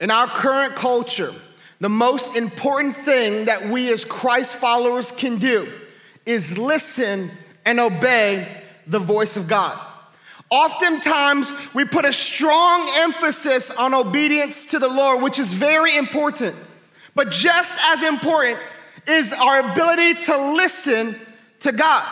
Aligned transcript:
In 0.00 0.10
our 0.10 0.26
current 0.26 0.76
culture, 0.76 1.32
the 1.78 1.88
most 1.88 2.34
important 2.34 2.96
thing 2.96 3.44
that 3.44 3.68
we 3.68 3.92
as 3.92 4.04
Christ 4.04 4.56
followers 4.56 5.12
can 5.12 5.38
do 5.38 5.70
is 6.24 6.56
listen 6.56 7.30
and 7.66 7.78
obey 7.78 8.48
the 8.86 8.98
voice 8.98 9.36
of 9.36 9.46
God. 9.46 9.78
Oftentimes, 10.50 11.52
we 11.74 11.84
put 11.84 12.04
a 12.04 12.12
strong 12.12 12.90
emphasis 12.96 13.70
on 13.70 13.94
obedience 13.94 14.66
to 14.66 14.78
the 14.78 14.88
Lord, 14.88 15.22
which 15.22 15.38
is 15.38 15.52
very 15.52 15.94
important. 15.96 16.56
But 17.14 17.30
just 17.30 17.78
as 17.82 18.02
important 18.02 18.58
is 19.06 19.32
our 19.32 19.70
ability 19.70 20.22
to 20.22 20.54
listen 20.54 21.14
to 21.60 21.72
God. 21.72 22.06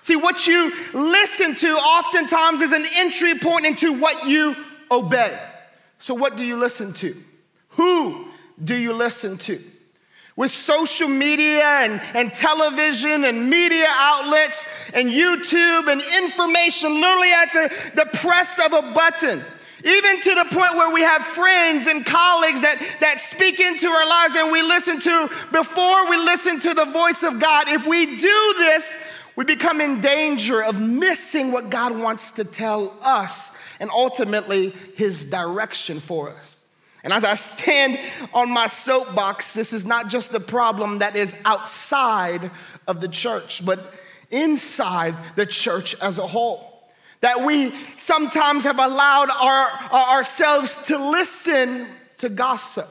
See, 0.00 0.16
what 0.16 0.46
you 0.46 0.72
listen 0.92 1.54
to 1.56 1.76
oftentimes 1.76 2.60
is 2.60 2.72
an 2.72 2.84
entry 2.96 3.38
point 3.38 3.66
into 3.66 3.92
what 3.92 4.26
you 4.26 4.56
obey. 4.90 5.38
So, 5.98 6.14
what 6.14 6.36
do 6.36 6.44
you 6.44 6.56
listen 6.56 6.92
to? 6.94 7.14
Who 7.72 8.26
do 8.62 8.76
you 8.76 8.92
listen 8.92 9.38
to? 9.38 9.62
With 10.34 10.50
social 10.50 11.08
media 11.08 11.64
and, 11.64 12.00
and 12.14 12.32
television 12.32 13.24
and 13.24 13.50
media 13.50 13.88
outlets 13.90 14.64
and 14.94 15.10
YouTube 15.10 15.92
and 15.92 16.00
information 16.00 17.00
literally 17.00 17.32
at 17.32 17.52
the, 17.52 17.90
the 17.96 18.18
press 18.18 18.58
of 18.58 18.72
a 18.72 18.92
button. 18.92 19.42
Even 19.84 20.20
to 20.20 20.34
the 20.34 20.44
point 20.44 20.74
where 20.76 20.92
we 20.92 21.02
have 21.02 21.22
friends 21.22 21.86
and 21.86 22.06
colleagues 22.06 22.62
that, 22.62 22.78
that 23.00 23.20
speak 23.20 23.58
into 23.58 23.88
our 23.88 24.08
lives 24.08 24.36
and 24.36 24.52
we 24.52 24.62
listen 24.62 25.00
to 25.00 25.28
before 25.50 26.08
we 26.08 26.16
listen 26.16 26.60
to 26.60 26.72
the 26.72 26.84
voice 26.86 27.22
of 27.22 27.40
God. 27.40 27.68
If 27.68 27.86
we 27.86 28.16
do 28.16 28.54
this, 28.58 28.96
we 29.34 29.44
become 29.44 29.80
in 29.80 30.00
danger 30.00 30.62
of 30.62 30.80
missing 30.80 31.52
what 31.52 31.68
God 31.68 31.98
wants 31.98 32.32
to 32.32 32.44
tell 32.44 32.96
us 33.02 33.50
and 33.80 33.90
ultimately 33.90 34.70
his 34.94 35.24
direction 35.24 35.98
for 35.98 36.30
us. 36.30 36.61
And 37.04 37.12
as 37.12 37.24
I 37.24 37.34
stand 37.34 37.98
on 38.32 38.50
my 38.50 38.66
soapbox, 38.66 39.54
this 39.54 39.72
is 39.72 39.84
not 39.84 40.08
just 40.08 40.32
a 40.34 40.40
problem 40.40 41.00
that 41.00 41.16
is 41.16 41.34
outside 41.44 42.50
of 42.86 43.00
the 43.00 43.08
church, 43.08 43.64
but 43.64 43.94
inside 44.30 45.14
the 45.36 45.46
church 45.46 45.94
as 46.00 46.18
a 46.18 46.26
whole. 46.26 46.68
That 47.20 47.44
we 47.44 47.72
sometimes 47.96 48.64
have 48.64 48.78
allowed 48.78 49.30
our, 49.30 50.16
ourselves 50.16 50.76
to 50.86 51.10
listen 51.10 51.86
to 52.18 52.28
gossip, 52.28 52.88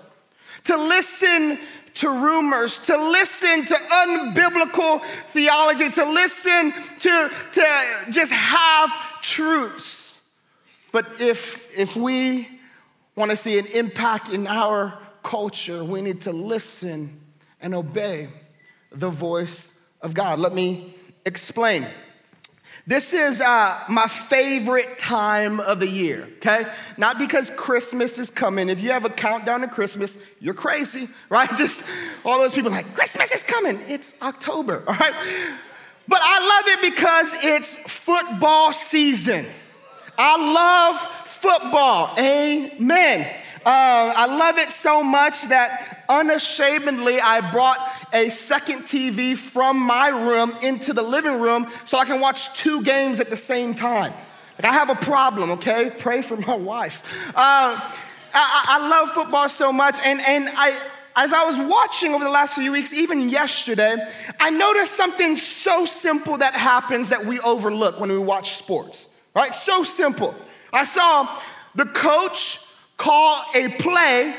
to 0.66 0.78
listen 0.78 1.59
to 1.95 2.09
rumors, 2.09 2.78
to 2.78 2.98
listen 3.12 3.66
to 3.66 3.73
unbiblical 3.73 5.04
theology, 5.28 5.89
to 5.89 6.06
listen 6.06 6.73
to, 7.00 7.32
to 7.54 7.86
just 8.09 8.32
have 8.32 8.89
truths. 9.22 10.20
But 10.92 11.20
if, 11.20 11.70
if 11.78 11.95
we 11.95 12.48
want 13.16 13.31
to 13.31 13.38
see 13.38 13.59
an 13.59 13.66
impact 13.67 14.30
in 14.30 14.48
our 14.48 14.98
culture, 15.23 15.84
we 15.84 16.02
need 16.02 16.22
to 16.22 16.31
listen 16.31 17.20
and 17.59 17.76
obey 17.76 18.30
the 18.92 19.09
voice 19.09 19.73
of 20.02 20.14
God. 20.14 20.40
Let 20.40 20.54
me 20.54 20.95
explain. 21.26 21.88
This 22.88 23.14
is 23.14 23.39
uh, 23.42 23.80
my 23.88 24.08
favorite 24.08 24.98
time 24.98 25.59
of 25.59 25.80
the 25.80 25.88
year, 25.88 26.28
okay? 26.38 26.66
Not 26.98 27.20
because 27.20 27.52
Christmas 27.52 28.17
is 28.17 28.32
coming. 28.32 28.70
If 28.70 28.82
you 28.82 28.92
have 28.92 29.06
a 29.06 29.09
countdown 29.09 29.62
to 29.62 29.67
Christmas, 29.67 30.17
you're 30.39 30.56
crazy, 30.56 31.08
right? 31.30 31.56
Just 31.56 31.86
all 32.26 32.39
those 32.39 32.54
people 32.54 32.72
like, 32.72 32.95
Christmas 32.95 33.32
is 33.32 33.44
coming. 33.44 33.80
It's 33.88 34.16
October, 34.22 34.84
all 34.88 34.95
right? 34.95 35.14
But 36.08 36.20
I 36.22 36.39
love 36.39 36.80
it 36.80 36.94
because 36.94 37.34
it's 37.44 37.76
football 37.76 38.73
season. 38.73 39.45
I 40.17 40.54
love 40.54 41.30
football. 41.42 42.14
Amen. 42.20 43.28
Uh, 43.66 44.14
I 44.16 44.26
love 44.38 44.58
it 44.58 44.71
so 44.71 45.04
much 45.04 45.43
that 45.49 46.04
unashamedly 46.08 47.20
I 47.20 47.52
brought 47.52 47.80
a 48.14 48.30
second 48.30 48.83
TV 48.83 49.36
from 49.36 49.77
my 49.77 50.10
room 50.10 50.55
into 50.61 50.93
the 50.93 51.02
living 51.02 51.39
room 51.39 51.67
so 51.86 51.98
I 51.98 52.05
can 52.05 52.20
watch 52.20 52.55
two 52.58 52.83
games 52.83 53.20
at 53.20 53.30
the 53.30 53.36
same 53.36 53.76
time. 53.76 54.14
Like 54.58 54.65
I 54.65 54.73
have 54.73 54.89
a 54.89 54.95
problem, 54.95 55.52
okay? 55.52 55.92
Pray 55.98 56.21
for 56.21 56.38
my 56.38 56.55
wife. 56.73 57.04
Uh, 57.36 57.80
I, 58.33 58.65
I 58.67 58.88
love 58.88 59.11
football 59.11 59.49
so 59.49 59.71
much, 59.71 59.99
and, 60.05 60.21
and 60.21 60.49
I, 60.49 60.80
as 61.15 61.33
I 61.33 61.44
was 61.44 61.60
watching 61.60 62.14
over 62.14 62.23
the 62.23 62.30
last 62.30 62.55
few 62.55 62.71
weeks, 62.71 62.94
even 62.94 63.30
yesterday, 63.30 63.98
I 64.39 64.49
noticed 64.52 64.94
something 64.94 65.38
so 65.38 65.86
simple 65.86 66.38
that 66.38 66.54
happens 66.54 67.10
that 67.10 67.26
we 67.26 67.39
overlook 67.42 67.99
when 67.99 68.11
we 68.11 68.20
watch 68.20 68.55
sports, 68.55 69.08
right? 69.36 69.54
So 69.54 69.83
simple. 69.83 70.36
I 70.73 70.83
saw 70.83 71.39
the 71.76 71.86
coach 71.86 72.59
call 72.98 73.43
a 73.55 73.70
play, 73.70 74.36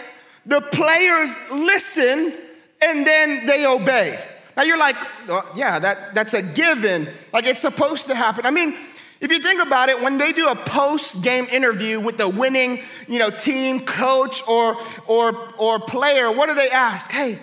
the 0.46 0.60
players 0.60 1.30
listen, 1.52 2.32
and 2.80 3.06
then 3.06 3.46
they 3.46 3.66
obey. 3.66 4.22
Now 4.56 4.64
you're 4.64 4.78
like, 4.78 4.96
well, 5.26 5.46
yeah, 5.54 5.78
that, 5.78 6.14
that's 6.14 6.34
a 6.34 6.42
given. 6.42 7.08
Like 7.32 7.46
it's 7.46 7.60
supposed 7.60 8.06
to 8.08 8.14
happen. 8.14 8.44
I 8.44 8.50
mean, 8.50 8.76
if 9.20 9.30
you 9.30 9.38
think 9.38 9.62
about 9.62 9.88
it, 9.88 10.02
when 10.02 10.18
they 10.18 10.32
do 10.32 10.48
a 10.48 10.56
post-game 10.56 11.44
interview 11.44 12.00
with 12.00 12.18
the 12.18 12.28
winning, 12.28 12.80
you 13.06 13.20
know, 13.20 13.30
team, 13.30 13.86
coach, 13.86 14.42
or 14.48 14.76
or 15.06 15.48
or 15.58 15.78
player, 15.78 16.32
what 16.32 16.48
do 16.48 16.56
they 16.56 16.68
ask? 16.68 17.10
Hey, 17.10 17.38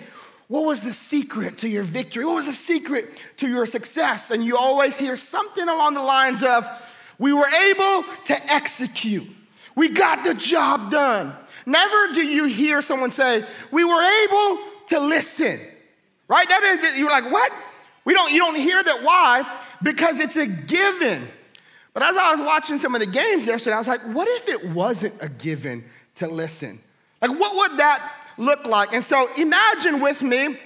what 0.48 0.66
was 0.66 0.82
the 0.82 0.92
secret 0.92 1.58
to 1.58 1.68
your 1.68 1.84
victory? 1.84 2.24
What 2.26 2.34
was 2.34 2.46
the 2.46 2.52
secret 2.52 3.08
to 3.38 3.48
your 3.48 3.64
success? 3.64 4.30
And 4.30 4.44
you 4.44 4.58
always 4.58 4.98
hear 4.98 5.16
something 5.16 5.66
along 5.66 5.94
the 5.94 6.02
lines 6.02 6.42
of, 6.42 6.68
we 7.20 7.34
were 7.34 7.46
able 7.46 8.04
to 8.24 8.52
execute. 8.52 9.28
We 9.76 9.90
got 9.90 10.24
the 10.24 10.34
job 10.34 10.90
done. 10.90 11.32
Never 11.66 12.12
do 12.14 12.22
you 12.26 12.46
hear 12.46 12.82
someone 12.82 13.10
say, 13.10 13.44
we 13.70 13.84
were 13.84 14.02
able 14.02 14.58
to 14.88 15.00
listen. 15.00 15.60
Right? 16.26 16.48
That 16.48 16.62
is, 16.64 16.96
you're 16.96 17.10
like, 17.10 17.30
what? 17.30 17.52
We 18.06 18.14
don't, 18.14 18.32
you 18.32 18.38
don't 18.38 18.56
hear 18.56 18.82
that. 18.82 19.02
Why? 19.02 19.44
Because 19.82 20.18
it's 20.18 20.36
a 20.36 20.46
given. 20.46 21.28
But 21.92 22.04
as 22.04 22.16
I 22.16 22.32
was 22.32 22.40
watching 22.40 22.78
some 22.78 22.94
of 22.94 23.00
the 23.00 23.06
games 23.06 23.46
yesterday, 23.46 23.74
I 23.74 23.78
was 23.78 23.88
like, 23.88 24.00
what 24.02 24.26
if 24.26 24.48
it 24.48 24.70
wasn't 24.70 25.14
a 25.20 25.28
given 25.28 25.84
to 26.16 26.26
listen? 26.26 26.80
Like, 27.20 27.38
what 27.38 27.54
would 27.54 27.78
that 27.78 28.12
look 28.38 28.66
like? 28.66 28.94
And 28.94 29.04
so 29.04 29.28
imagine 29.36 30.00
with 30.00 30.22
me 30.22 30.56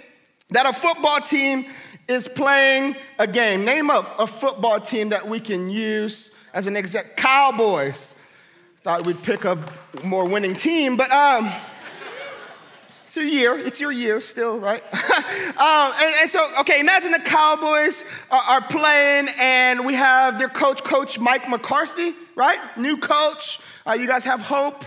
that 0.51 0.67
a 0.67 0.73
football 0.73 1.21
team 1.21 1.67
is 2.07 2.29
playing 2.29 2.95
a 3.19 3.27
game. 3.27 3.65
Name 3.65 3.91
of 3.91 4.09
a 4.21 4.27
football 4.29 4.79
team 4.79 5.09
that 5.09 5.29
we 5.29 5.41
can 5.41 5.69
use 5.69 6.31
as 6.55 6.67
an 6.67 6.77
exec. 6.77 7.17
Cowboys. 7.17 8.15
Thought 8.83 9.07
we'd 9.07 9.23
pick 9.23 9.45
a 9.45 9.59
more 10.03 10.25
winning 10.27 10.55
team, 10.55 10.97
but 10.97 11.11
um, 11.11 11.51
it's 13.07 13.17
your 13.17 13.25
year. 13.25 13.59
It's 13.59 13.81
your 13.81 13.93
year 13.93 14.21
still, 14.21 14.59
right? 14.59 14.83
um, 14.95 15.93
and, 16.01 16.15
and, 16.21 16.31
so, 16.31 16.51
okay, 16.61 16.81
imagine 16.81 17.13
the 17.13 17.19
Cowboys 17.19 18.05
are, 18.31 18.43
are, 18.43 18.61
playing 18.61 19.29
and 19.41 19.87
we 19.87 19.95
have 19.95 20.39
their 20.39 20.51
coach, 20.51 20.85
Coach 20.85 21.19
Mike 21.19 21.49
McCarthy, 21.49 22.15
right? 22.37 22.59
New 22.77 22.99
coach. 22.99 23.61
Uh, 23.87 23.93
you 23.93 24.07
guys 24.07 24.25
have 24.25 24.41
hope. 24.41 24.85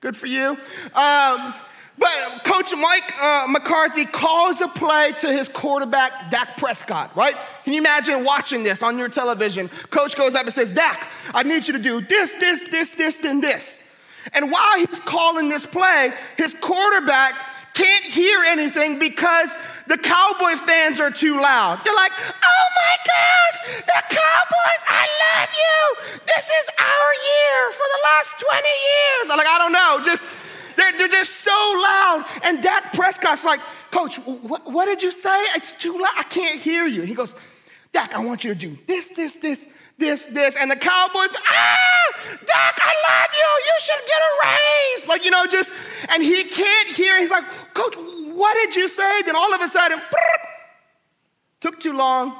Good 0.00 0.16
for 0.16 0.26
you. 0.26 0.56
Um, 0.94 1.54
but 2.02 2.42
Coach 2.42 2.74
Mike 2.76 3.22
uh, 3.22 3.46
McCarthy 3.48 4.04
calls 4.04 4.60
a 4.60 4.66
play 4.66 5.12
to 5.20 5.32
his 5.32 5.48
quarterback, 5.48 6.32
Dak 6.32 6.56
Prescott, 6.56 7.14
right? 7.16 7.36
Can 7.62 7.72
you 7.72 7.78
imagine 7.78 8.24
watching 8.24 8.64
this 8.64 8.82
on 8.82 8.98
your 8.98 9.08
television? 9.08 9.68
Coach 9.90 10.16
goes 10.16 10.34
up 10.34 10.44
and 10.44 10.52
says, 10.52 10.72
Dak, 10.72 11.06
I 11.32 11.44
need 11.44 11.66
you 11.66 11.74
to 11.74 11.78
do 11.78 12.00
this, 12.00 12.34
this, 12.34 12.68
this, 12.68 12.94
this, 12.94 13.24
and 13.24 13.40
this. 13.40 13.80
And 14.32 14.50
while 14.50 14.78
he's 14.78 14.98
calling 14.98 15.48
this 15.48 15.64
play, 15.64 16.12
his 16.36 16.54
quarterback 16.54 17.34
can't 17.74 18.04
hear 18.04 18.42
anything 18.42 18.98
because 18.98 19.56
the 19.86 19.96
Cowboy 19.96 20.56
fans 20.66 21.00
are 21.00 21.10
too 21.10 21.40
loud. 21.40 21.80
They're 21.84 21.94
like, 21.94 22.12
oh 22.18 22.66
my 22.76 22.94
gosh, 23.06 23.80
the 23.80 24.02
Cowboys, 24.10 24.82
I 24.88 25.08
love 25.24 25.50
you. 25.56 26.18
This 26.26 26.46
is 26.48 26.66
our 26.78 27.10
year 27.14 27.72
for 27.72 27.86
the 27.88 28.00
last 28.04 28.34
20 28.40 28.60
years. 28.60 29.30
I'm 29.30 29.38
like, 29.38 29.48
I 29.48 29.58
don't 29.58 29.72
know, 29.72 29.81
they're, 30.98 31.08
just 31.08 31.36
so 31.40 31.50
loud. 31.50 32.26
And 32.42 32.62
Dak 32.62 32.92
Prescott's 32.92 33.44
like, 33.44 33.60
Coach, 33.90 34.16
what, 34.16 34.70
what 34.70 34.86
did 34.86 35.02
you 35.02 35.10
say? 35.10 35.38
It's 35.54 35.72
too 35.72 35.92
loud. 35.92 36.12
I 36.16 36.22
can't 36.24 36.60
hear 36.60 36.86
you. 36.86 37.02
He 37.02 37.14
goes, 37.14 37.34
Dak, 37.92 38.14
I 38.14 38.24
want 38.24 38.44
you 38.44 38.54
to 38.54 38.58
do 38.58 38.76
this, 38.86 39.08
this, 39.10 39.34
this, 39.36 39.66
this, 39.98 40.26
this. 40.26 40.56
And 40.56 40.70
the 40.70 40.76
Cowboys, 40.76 41.28
ah, 41.34 42.12
Dak, 42.24 42.78
I 42.78 42.94
love 43.08 43.30
you. 43.32 43.66
You 43.66 43.76
should 43.80 44.06
get 44.06 44.16
a 44.16 44.48
raise. 44.48 45.08
Like, 45.08 45.24
you 45.24 45.30
know, 45.30 45.46
just, 45.46 45.74
and 46.08 46.22
he 46.22 46.44
can't 46.44 46.88
hear. 46.88 47.18
He's 47.18 47.30
like, 47.30 47.44
Coach, 47.74 47.94
what 47.96 48.54
did 48.54 48.74
you 48.76 48.88
say? 48.88 49.22
Then 49.22 49.36
all 49.36 49.52
of 49.52 49.60
a 49.60 49.68
sudden, 49.68 50.00
took 51.60 51.80
too 51.80 51.92
long. 51.92 52.34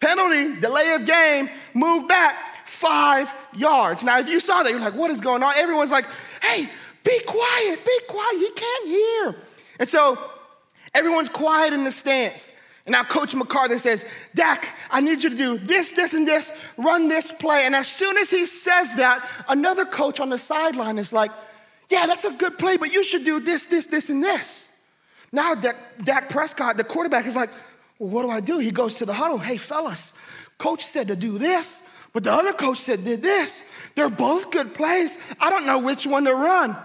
Penalty, 0.00 0.58
delay 0.60 0.94
of 0.94 1.06
game, 1.06 1.48
move 1.74 2.08
back 2.08 2.34
five 2.66 3.32
yards. 3.54 4.02
Now, 4.02 4.18
if 4.18 4.28
you 4.28 4.40
saw 4.40 4.62
that, 4.62 4.70
you're 4.70 4.80
like, 4.80 4.94
what 4.94 5.10
is 5.10 5.20
going 5.20 5.42
on? 5.42 5.54
Everyone's 5.56 5.92
like, 5.92 6.06
hey, 6.42 6.68
be 7.04 7.18
quiet, 7.26 7.84
be 7.84 8.00
quiet. 8.08 8.38
He 8.38 8.50
can't 8.50 8.86
hear. 8.86 9.36
And 9.78 9.88
so 9.88 10.18
everyone's 10.94 11.28
quiet 11.28 11.72
in 11.72 11.84
the 11.84 11.90
stands. 11.90 12.52
And 12.84 12.92
now 12.92 13.04
Coach 13.04 13.34
McCarthy 13.34 13.78
says, 13.78 14.04
Dak, 14.34 14.68
I 14.90 15.00
need 15.00 15.22
you 15.22 15.30
to 15.30 15.36
do 15.36 15.58
this, 15.58 15.92
this, 15.92 16.14
and 16.14 16.26
this, 16.26 16.50
run 16.76 17.08
this 17.08 17.30
play. 17.30 17.64
And 17.64 17.76
as 17.76 17.86
soon 17.86 18.18
as 18.18 18.28
he 18.28 18.44
says 18.44 18.96
that, 18.96 19.24
another 19.48 19.84
coach 19.84 20.18
on 20.18 20.30
the 20.30 20.38
sideline 20.38 20.98
is 20.98 21.12
like, 21.12 21.30
yeah, 21.88 22.06
that's 22.06 22.24
a 22.24 22.30
good 22.30 22.58
play, 22.58 22.76
but 22.76 22.92
you 22.92 23.04
should 23.04 23.24
do 23.24 23.38
this, 23.38 23.66
this, 23.66 23.86
this, 23.86 24.08
and 24.08 24.22
this. 24.22 24.70
Now 25.30 25.54
Dak, 25.54 25.76
Dak 26.02 26.28
Prescott, 26.28 26.76
the 26.76 26.84
quarterback, 26.84 27.26
is 27.26 27.36
like, 27.36 27.50
well, 27.98 28.10
what 28.10 28.22
do 28.22 28.30
I 28.30 28.40
do? 28.40 28.58
He 28.58 28.72
goes 28.72 28.96
to 28.96 29.06
the 29.06 29.14
huddle. 29.14 29.38
Hey, 29.38 29.56
fellas, 29.56 30.12
coach 30.58 30.84
said 30.84 31.08
to 31.08 31.16
do 31.16 31.38
this, 31.38 31.82
but 32.12 32.24
the 32.24 32.32
other 32.32 32.52
coach 32.52 32.78
said 32.78 33.04
did 33.04 33.22
this. 33.22 33.62
They're 33.94 34.10
both 34.10 34.50
good 34.50 34.74
plays. 34.74 35.18
I 35.38 35.50
don't 35.50 35.66
know 35.66 35.78
which 35.78 36.06
one 36.06 36.24
to 36.24 36.34
run. 36.34 36.76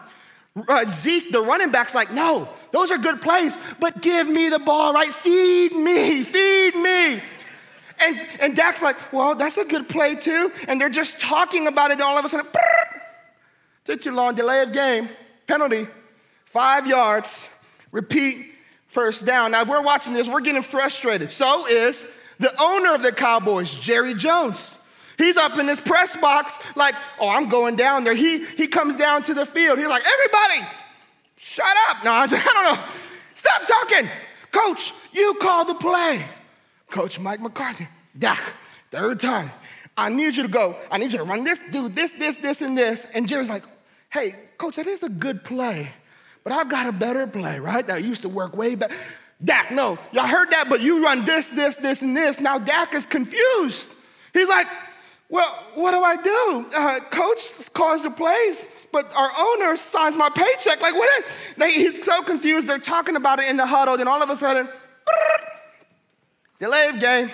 Uh, 0.68 0.86
Zeke, 0.90 1.32
the 1.32 1.42
running 1.42 1.72
back's 1.72 1.94
like, 1.94 2.12
no, 2.12 2.50
those 2.72 2.90
are 2.92 2.98
good 2.98 3.22
plays, 3.22 3.58
but 3.80 4.02
give 4.02 4.28
me 4.28 4.50
the 4.50 4.60
ball, 4.60 4.94
right? 4.94 5.10
Feed 5.10 5.74
me, 5.74 6.24
feed 6.24 6.76
me. 6.76 7.22
And, 8.00 8.28
and 8.40 8.56
Dak's 8.56 8.82
like, 8.82 8.96
well, 9.12 9.36
that's 9.36 9.58
a 9.58 9.66
good 9.66 9.90
play 9.90 10.16
too. 10.16 10.52
And 10.68 10.80
they're 10.80 10.90
just 10.90 11.20
talking 11.20 11.68
about 11.68 11.92
it, 11.92 11.96
and 11.96 12.04
all 12.04 12.18
of 12.18 12.26
a 12.26 12.30
sudden, 12.30 12.48
took 13.86 14.02
too 14.02 14.12
long, 14.12 14.36
delay 14.36 14.62
of 14.62 14.72
game, 14.72 15.10
penalty, 15.48 15.88
five 16.46 16.88
yards, 16.88 17.48
repeat, 17.92 18.54
first 18.88 19.26
down. 19.26 19.52
Now, 19.52 19.62
if 19.62 19.68
we're 19.68 19.82
watching 19.82 20.14
this, 20.14 20.28
we're 20.28 20.42
getting 20.42 20.62
frustrated. 20.64 21.32
So 21.32 21.68
is 21.68 22.08
the 22.40 22.54
owner 22.62 22.94
of 22.94 23.02
the 23.02 23.12
Cowboys, 23.12 23.76
Jerry 23.76 24.14
Jones. 24.14 24.77
He's 25.18 25.36
up 25.36 25.58
in 25.58 25.66
this 25.66 25.82
press 25.82 26.16
box, 26.16 26.60
like, 26.76 26.94
oh, 27.20 27.30
I'm 27.30 27.50
going 27.50 27.76
down 27.76 28.04
there. 28.04 28.14
He, 28.14 28.44
he 28.44 28.68
comes 28.68 28.96
down 28.96 29.24
to 29.24 29.34
the 29.34 29.46
field. 29.46 29.80
He's 29.80 29.88
like, 29.88 30.04
everybody, 30.06 30.68
shut 31.38 31.76
up. 31.90 32.04
No, 32.04 32.12
I, 32.12 32.28
just, 32.28 32.48
I 32.50 32.54
don't 32.54 32.76
know. 32.76 32.84
Stop 33.34 33.68
talking. 33.68 34.10
Coach, 34.52 34.94
you 35.12 35.34
call 35.42 35.66
the 35.66 35.74
play. 35.74 36.24
Coach 36.90 37.20
Mike 37.20 37.42
McCarthy, 37.42 37.88
Dak, 38.18 38.42
third 38.92 39.20
time. 39.20 39.52
I 39.98 40.10
need 40.10 40.38
you 40.38 40.44
to 40.44 40.50
go. 40.50 40.76
I 40.92 41.00
need 41.00 41.12
you 41.12 41.18
to 41.18 41.24
run 41.24 41.44
this, 41.44 41.60
do 41.72 41.90
this, 41.90 42.12
this, 42.12 42.36
this, 42.36 42.62
and 42.62 42.78
this. 42.78 43.08
And 43.14 43.28
Jerry's 43.28 43.50
like, 43.50 43.64
hey, 44.10 44.36
coach, 44.58 44.76
that 44.76 44.88
is 44.88 45.04
a 45.04 45.10
good 45.10 45.44
play, 45.44 45.90
but 46.44 46.54
I've 46.54 46.70
got 46.70 46.88
a 46.88 46.92
better 46.92 47.26
play, 47.26 47.60
right? 47.60 47.86
That 47.86 48.04
used 48.04 48.22
to 48.22 48.30
work 48.30 48.56
way 48.56 48.76
better. 48.76 48.96
Dak, 49.44 49.72
no, 49.72 49.98
y'all 50.12 50.28
heard 50.28 50.52
that, 50.52 50.70
but 50.70 50.82
you 50.82 51.04
run 51.04 51.26
this, 51.26 51.50
this, 51.50 51.76
this, 51.78 52.02
and 52.02 52.16
this. 52.16 52.40
Now 52.40 52.58
Dak 52.60 52.94
is 52.94 53.06
confused. 53.06 53.90
He's 54.34 54.48
like, 54.48 54.68
well, 55.30 55.64
what 55.76 55.92
do 55.92 56.02
I 56.02 56.16
do? 56.16 56.66
Uh, 56.74 57.00
coach 57.10 57.74
calls 57.74 58.04
the 58.04 58.12
plays, 58.12 58.70
but 58.94 59.12
our 59.14 59.30
owner 59.38 59.76
signs 59.76 60.16
my 60.16 60.30
paycheck. 60.30 60.82
Like, 60.82 60.94
what? 60.94 61.26
They, 61.58 61.74
he's 61.74 62.04
so 62.04 62.24
confused. 62.24 62.68
They're 62.68 62.80
talking 62.80 63.18
about 63.18 63.40
it 63.40 63.50
in 63.50 63.58
the 63.58 63.66
huddle. 63.66 63.98
Then 63.98 64.08
all 64.08 64.22
of 64.22 64.30
a 64.30 64.38
sudden, 64.38 64.70
delay 66.60 66.88
of 66.88 67.00
game, 67.00 67.30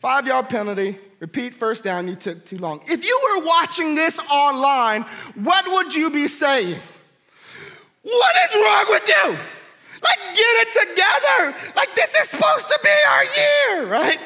five 0.00 0.28
yard 0.28 0.48
penalty, 0.48 0.96
repeat 1.18 1.56
first 1.56 1.82
down. 1.82 2.06
You 2.06 2.14
took 2.14 2.44
too 2.46 2.58
long. 2.58 2.80
If 2.88 3.04
you 3.04 3.20
were 3.24 3.44
watching 3.46 3.96
this 3.96 4.20
online, 4.30 5.02
what 5.34 5.66
would 5.72 5.92
you 5.92 6.08
be 6.08 6.28
saying? 6.28 6.78
What 8.02 8.36
is 8.44 8.54
wrong 8.54 8.86
with 8.90 9.08
you? 9.08 9.30
Like, 10.02 10.18
get 10.34 10.66
it 10.66 10.72
together. 10.72 11.72
Like, 11.76 11.94
this 11.94 12.14
is 12.14 12.28
supposed 12.28 12.68
to 12.68 12.78
be 12.82 12.90
our 13.10 13.24
year, 13.24 13.86
right? 13.86 14.18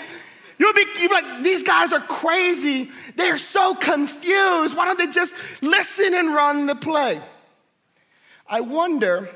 You'll 0.58 0.72
be, 0.72 0.84
you'll 0.98 1.08
be 1.08 1.14
like, 1.14 1.42
these 1.42 1.62
guys 1.62 1.92
are 1.92 2.00
crazy. 2.00 2.90
They're 3.14 3.36
so 3.36 3.74
confused. 3.74 4.76
Why 4.76 4.86
don't 4.86 4.98
they 4.98 5.08
just 5.08 5.34
listen 5.62 6.14
and 6.14 6.34
run 6.34 6.66
the 6.66 6.74
play? 6.74 7.20
I 8.46 8.60
wonder 8.60 9.28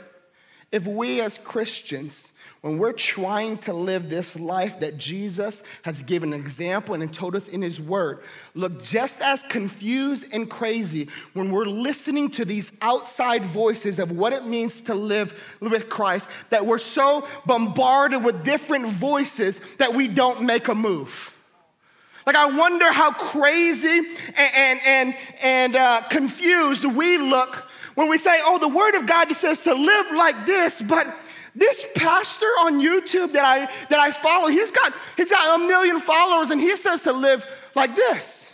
if 0.73 0.87
we 0.87 1.21
as 1.21 1.39
Christians, 1.39 2.33
when 2.63 2.77
we're 2.77 2.93
trying 2.93 3.57
to 3.59 3.73
live 3.73 4.11
this 4.11 4.39
life 4.39 4.81
that 4.81 4.99
Jesus 4.99 5.63
has 5.83 6.03
given 6.03 6.35
an 6.35 6.41
example 6.41 6.95
and 6.95 7.13
told 7.13 7.35
us 7.35 7.49
in 7.49 7.63
his 7.63 7.81
word, 7.81 8.21
look 8.55 8.83
just 8.83 9.23
as 9.23 9.43
confused 9.45 10.27
and 10.33 10.51
crazy 10.51 11.09
when 11.33 11.51
we're 11.51 11.65
listening 11.65 12.31
to 12.33 12.45
these 12.45 12.71
outside 12.83 13.47
voices 13.47 13.99
of 13.99 14.13
what 14.13 14.35
it 14.35 14.45
means 14.45 14.83
to 14.83 14.95
live 14.95 15.57
with 15.61 15.89
Christ, 15.89 16.29
that 16.51 16.67
we're 16.67 16.79
so 16.79 17.27
bombarded 17.47 18.23
with 18.23 18.45
different 18.45 18.89
voices 18.89 19.59
that 19.79 19.95
we 19.95 20.07
don't 20.07 20.43
make 20.43 20.69
a 20.69 20.75
move. 20.75 21.35
Like, 22.27 22.37
I 22.37 22.47
wonder 22.55 22.93
how 22.93 23.13
crazy 23.13 23.99
and, 23.99 24.55
and, 24.55 24.81
and, 24.87 25.17
and 25.41 25.77
uh, 25.77 26.03
confused 26.11 26.85
we 26.85 27.17
look 27.17 27.55
when 27.95 28.11
we 28.11 28.19
say, 28.19 28.39
oh, 28.45 28.59
the 28.59 28.69
Word 28.69 28.95
of 28.97 29.07
God 29.07 29.33
says 29.33 29.65
to 29.65 29.75
live 29.75 30.07
like 30.13 30.45
this, 30.45 30.83
but 30.83 31.07
this 31.55 31.87
pastor 31.95 32.47
on 32.47 32.81
YouTube 32.81 33.33
that 33.33 33.45
I, 33.45 33.71
that 33.89 33.99
I 33.99 34.11
follow, 34.13 34.49
he's 34.49 34.71
got, 34.71 34.93
he's 35.17 35.31
got 35.31 35.61
a 35.61 35.67
million 35.67 36.01
followers 36.01 36.51
and 36.51 36.61
he 36.61 36.77
says 36.77 37.03
to 37.03 37.13
live 37.13 37.47
like 37.75 37.97
this. 37.97 38.53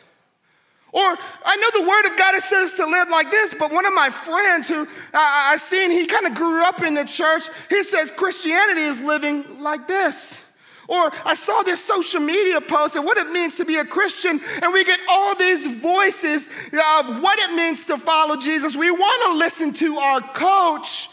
Or 0.93 1.02
I 1.44 1.56
know 1.56 1.82
the 1.82 1.87
word 1.87 2.06
of 2.06 2.16
God 2.16 2.40
says 2.40 2.75
to 2.75 2.87
live 2.87 3.10
like 3.10 3.31
this, 3.31 3.54
but 3.58 3.70
one 3.70 3.84
of 3.84 3.93
my 3.93 4.08
friends 4.08 4.66
who 4.66 4.88
I, 5.12 5.52
I 5.52 5.56
seen, 5.58 5.90
he 5.90 6.06
kind 6.06 6.26
of 6.26 6.34
grew 6.34 6.64
up 6.64 6.81
in 6.81 6.94
the 6.94 7.04
church, 7.04 7.48
he 7.69 7.82
says 7.82 8.10
Christianity 8.10 8.81
is 8.81 8.99
living 9.00 9.60
like 9.60 9.87
this. 9.87 10.40
Or 10.88 11.12
I 11.25 11.34
saw 11.34 11.62
this 11.62 11.84
social 11.84 12.20
media 12.20 12.60
post 12.60 12.96
of 12.96 13.04
what 13.04 13.19
it 13.19 13.31
means 13.31 13.56
to 13.56 13.64
be 13.64 13.76
a 13.76 13.84
Christian, 13.84 14.40
and 14.62 14.72
we 14.72 14.84
get 14.84 15.00
all 15.08 15.34
these 15.34 15.66
voices 15.66 16.46
of 16.46 17.22
what 17.22 17.38
it 17.40 17.54
means 17.54 17.84
to 17.87 17.99
follow 17.99 18.37
Jesus. 18.37 18.76
We 18.76 18.90
want 18.90 19.32
to 19.32 19.38
listen 19.38 19.75
to 19.75 19.99
our 19.99 20.20
coach, 20.20 21.10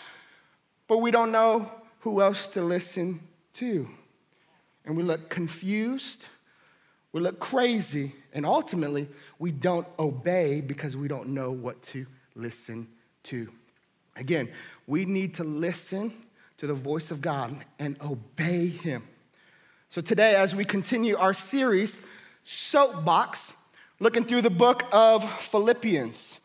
but 0.93 0.99
we 0.99 1.09
don't 1.09 1.31
know 1.31 1.71
who 2.01 2.21
else 2.21 2.47
to 2.49 2.61
listen 2.61 3.19
to. 3.53 3.89
And 4.85 4.95
we 4.95 5.01
look 5.01 5.27
confused, 5.27 6.27
we 7.11 7.19
look 7.19 7.39
crazy, 7.39 8.13
and 8.31 8.45
ultimately, 8.45 9.09
we 9.39 9.49
don't 9.49 9.87
obey 9.97 10.61
because 10.61 10.95
we 10.95 11.07
don't 11.07 11.29
know 11.29 11.49
what 11.49 11.81
to 11.81 12.05
listen 12.35 12.87
to. 13.23 13.49
Again, 14.15 14.51
we 14.85 15.05
need 15.05 15.33
to 15.33 15.43
listen 15.43 16.13
to 16.57 16.67
the 16.67 16.75
voice 16.75 17.09
of 17.09 17.21
God 17.21 17.65
and 17.79 17.99
obey 17.99 18.67
Him. 18.67 19.01
So, 19.89 19.99
today, 19.99 20.35
as 20.35 20.53
we 20.53 20.63
continue 20.63 21.17
our 21.17 21.33
series, 21.33 22.03
Soapbox, 22.43 23.53
looking 23.99 24.25
through 24.25 24.43
the 24.43 24.51
book 24.51 24.83
of 24.91 25.27
Philippians. 25.41 26.39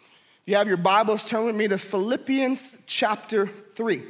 You 0.46 0.56
have 0.56 0.68
your 0.68 0.78
Bibles, 0.78 1.26
turn 1.26 1.44
with 1.44 1.54
me 1.54 1.68
to 1.68 1.76
Philippians 1.76 2.78
chapter 2.86 3.50
3. 3.74 4.04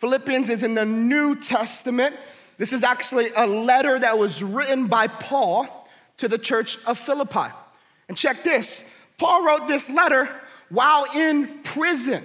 Philippians 0.00 0.48
is 0.48 0.62
in 0.62 0.74
the 0.74 0.86
New 0.86 1.36
Testament. 1.36 2.16
This 2.56 2.72
is 2.72 2.82
actually 2.82 3.28
a 3.36 3.46
letter 3.46 3.98
that 3.98 4.18
was 4.18 4.42
written 4.42 4.86
by 4.86 5.06
Paul 5.06 5.88
to 6.16 6.28
the 6.28 6.38
church 6.38 6.78
of 6.86 6.98
Philippi. 6.98 7.52
And 8.08 8.16
check 8.16 8.42
this 8.42 8.82
Paul 9.18 9.44
wrote 9.44 9.68
this 9.68 9.90
letter 9.90 10.28
while 10.70 11.04
in 11.14 11.62
prison. 11.62 12.24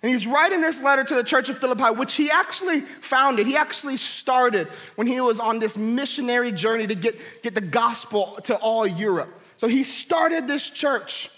And 0.00 0.12
he's 0.12 0.26
writing 0.26 0.60
this 0.60 0.80
letter 0.80 1.04
to 1.04 1.14
the 1.14 1.24
church 1.24 1.48
of 1.48 1.58
Philippi, 1.58 1.94
which 1.94 2.14
he 2.14 2.30
actually 2.30 2.80
founded. 2.80 3.46
He 3.46 3.56
actually 3.56 3.96
started 3.96 4.68
when 4.94 5.06
he 5.06 5.20
was 5.20 5.40
on 5.40 5.58
this 5.58 5.76
missionary 5.76 6.52
journey 6.52 6.86
to 6.86 6.94
get, 6.94 7.42
get 7.42 7.54
the 7.54 7.60
gospel 7.60 8.38
to 8.44 8.56
all 8.56 8.86
Europe. 8.86 9.28
So 9.56 9.66
he 9.66 9.82
started 9.82 10.46
this 10.46 10.70
church. 10.70 11.30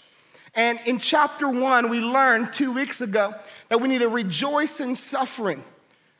And 0.53 0.79
in 0.85 0.99
chapter 0.99 1.47
one, 1.47 1.89
we 1.89 1.99
learned 1.99 2.51
two 2.51 2.71
weeks 2.71 3.01
ago 3.01 3.33
that 3.69 3.79
we 3.79 3.87
need 3.87 3.99
to 3.99 4.09
rejoice 4.09 4.79
in 4.79 4.95
suffering. 4.95 5.63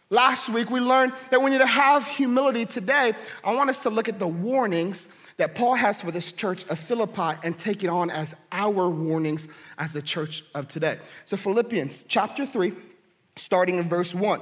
Last 0.10 0.50
week, 0.50 0.70
we 0.70 0.80
learned 0.80 1.14
that 1.30 1.42
we 1.42 1.52
need 1.52 1.60
to 1.60 1.66
have 1.66 2.08
humility. 2.08 2.66
Today, 2.66 3.14
I 3.44 3.56
want 3.56 3.70
us 3.70 3.84
to 3.84 3.90
look 3.90 4.10
at 4.10 4.20
the 4.20 4.28
warnings 4.28 5.08
that 5.38 5.56
Paul 5.56 5.76
has 5.76 6.02
for 6.02 6.12
this 6.12 6.32
church 6.32 6.66
of 6.68 6.80
Philippi 6.80 7.40
and 7.44 7.58
take 7.58 7.84
it 7.84 7.88
on 7.88 8.10
as 8.10 8.36
our 8.52 8.90
warnings 8.90 9.48
as 9.78 9.94
the 9.94 10.02
church 10.02 10.44
of 10.54 10.68
today. 10.68 11.00
So, 11.26 11.38
Philippians 11.38 12.06
chapter 12.08 12.46
3, 12.46 12.74
starting 13.38 13.78
in 13.78 13.88
verse 13.88 14.14
1, 14.14 14.42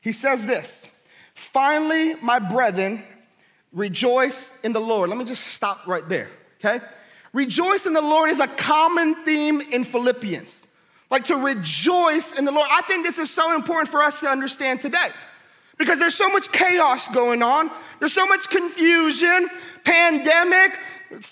he 0.00 0.12
says 0.12 0.44
this 0.44 0.88
Finally, 1.34 2.16
my 2.16 2.38
brethren, 2.38 3.02
rejoice 3.72 4.52
in 4.64 4.72
the 4.72 4.80
Lord. 4.80 5.08
Let 5.08 5.18
me 5.18 5.24
just 5.24 5.46
stop 5.48 5.86
right 5.86 6.08
there, 6.08 6.30
okay? 6.58 6.84
Rejoice 7.36 7.84
in 7.84 7.92
the 7.92 8.00
Lord 8.00 8.30
is 8.30 8.40
a 8.40 8.46
common 8.46 9.14
theme 9.16 9.60
in 9.60 9.84
Philippians. 9.84 10.66
Like 11.10 11.26
to 11.26 11.36
rejoice 11.36 12.32
in 12.32 12.46
the 12.46 12.50
Lord. 12.50 12.66
I 12.72 12.80
think 12.80 13.04
this 13.04 13.18
is 13.18 13.30
so 13.30 13.54
important 13.54 13.90
for 13.90 14.02
us 14.02 14.20
to 14.20 14.28
understand 14.30 14.80
today 14.80 15.08
because 15.76 15.98
there's 15.98 16.14
so 16.14 16.30
much 16.30 16.50
chaos 16.50 17.06
going 17.08 17.42
on, 17.42 17.70
there's 17.98 18.14
so 18.14 18.24
much 18.26 18.48
confusion, 18.48 19.50
pandemic. 19.84 20.78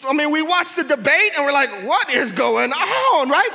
I 0.06 0.12
mean, 0.12 0.30
we 0.30 0.42
watch 0.42 0.74
the 0.74 0.84
debate 0.84 1.32
and 1.38 1.46
we're 1.46 1.52
like, 1.52 1.70
what 1.86 2.10
is 2.10 2.32
going 2.32 2.70
on, 2.70 3.30
right? 3.30 3.50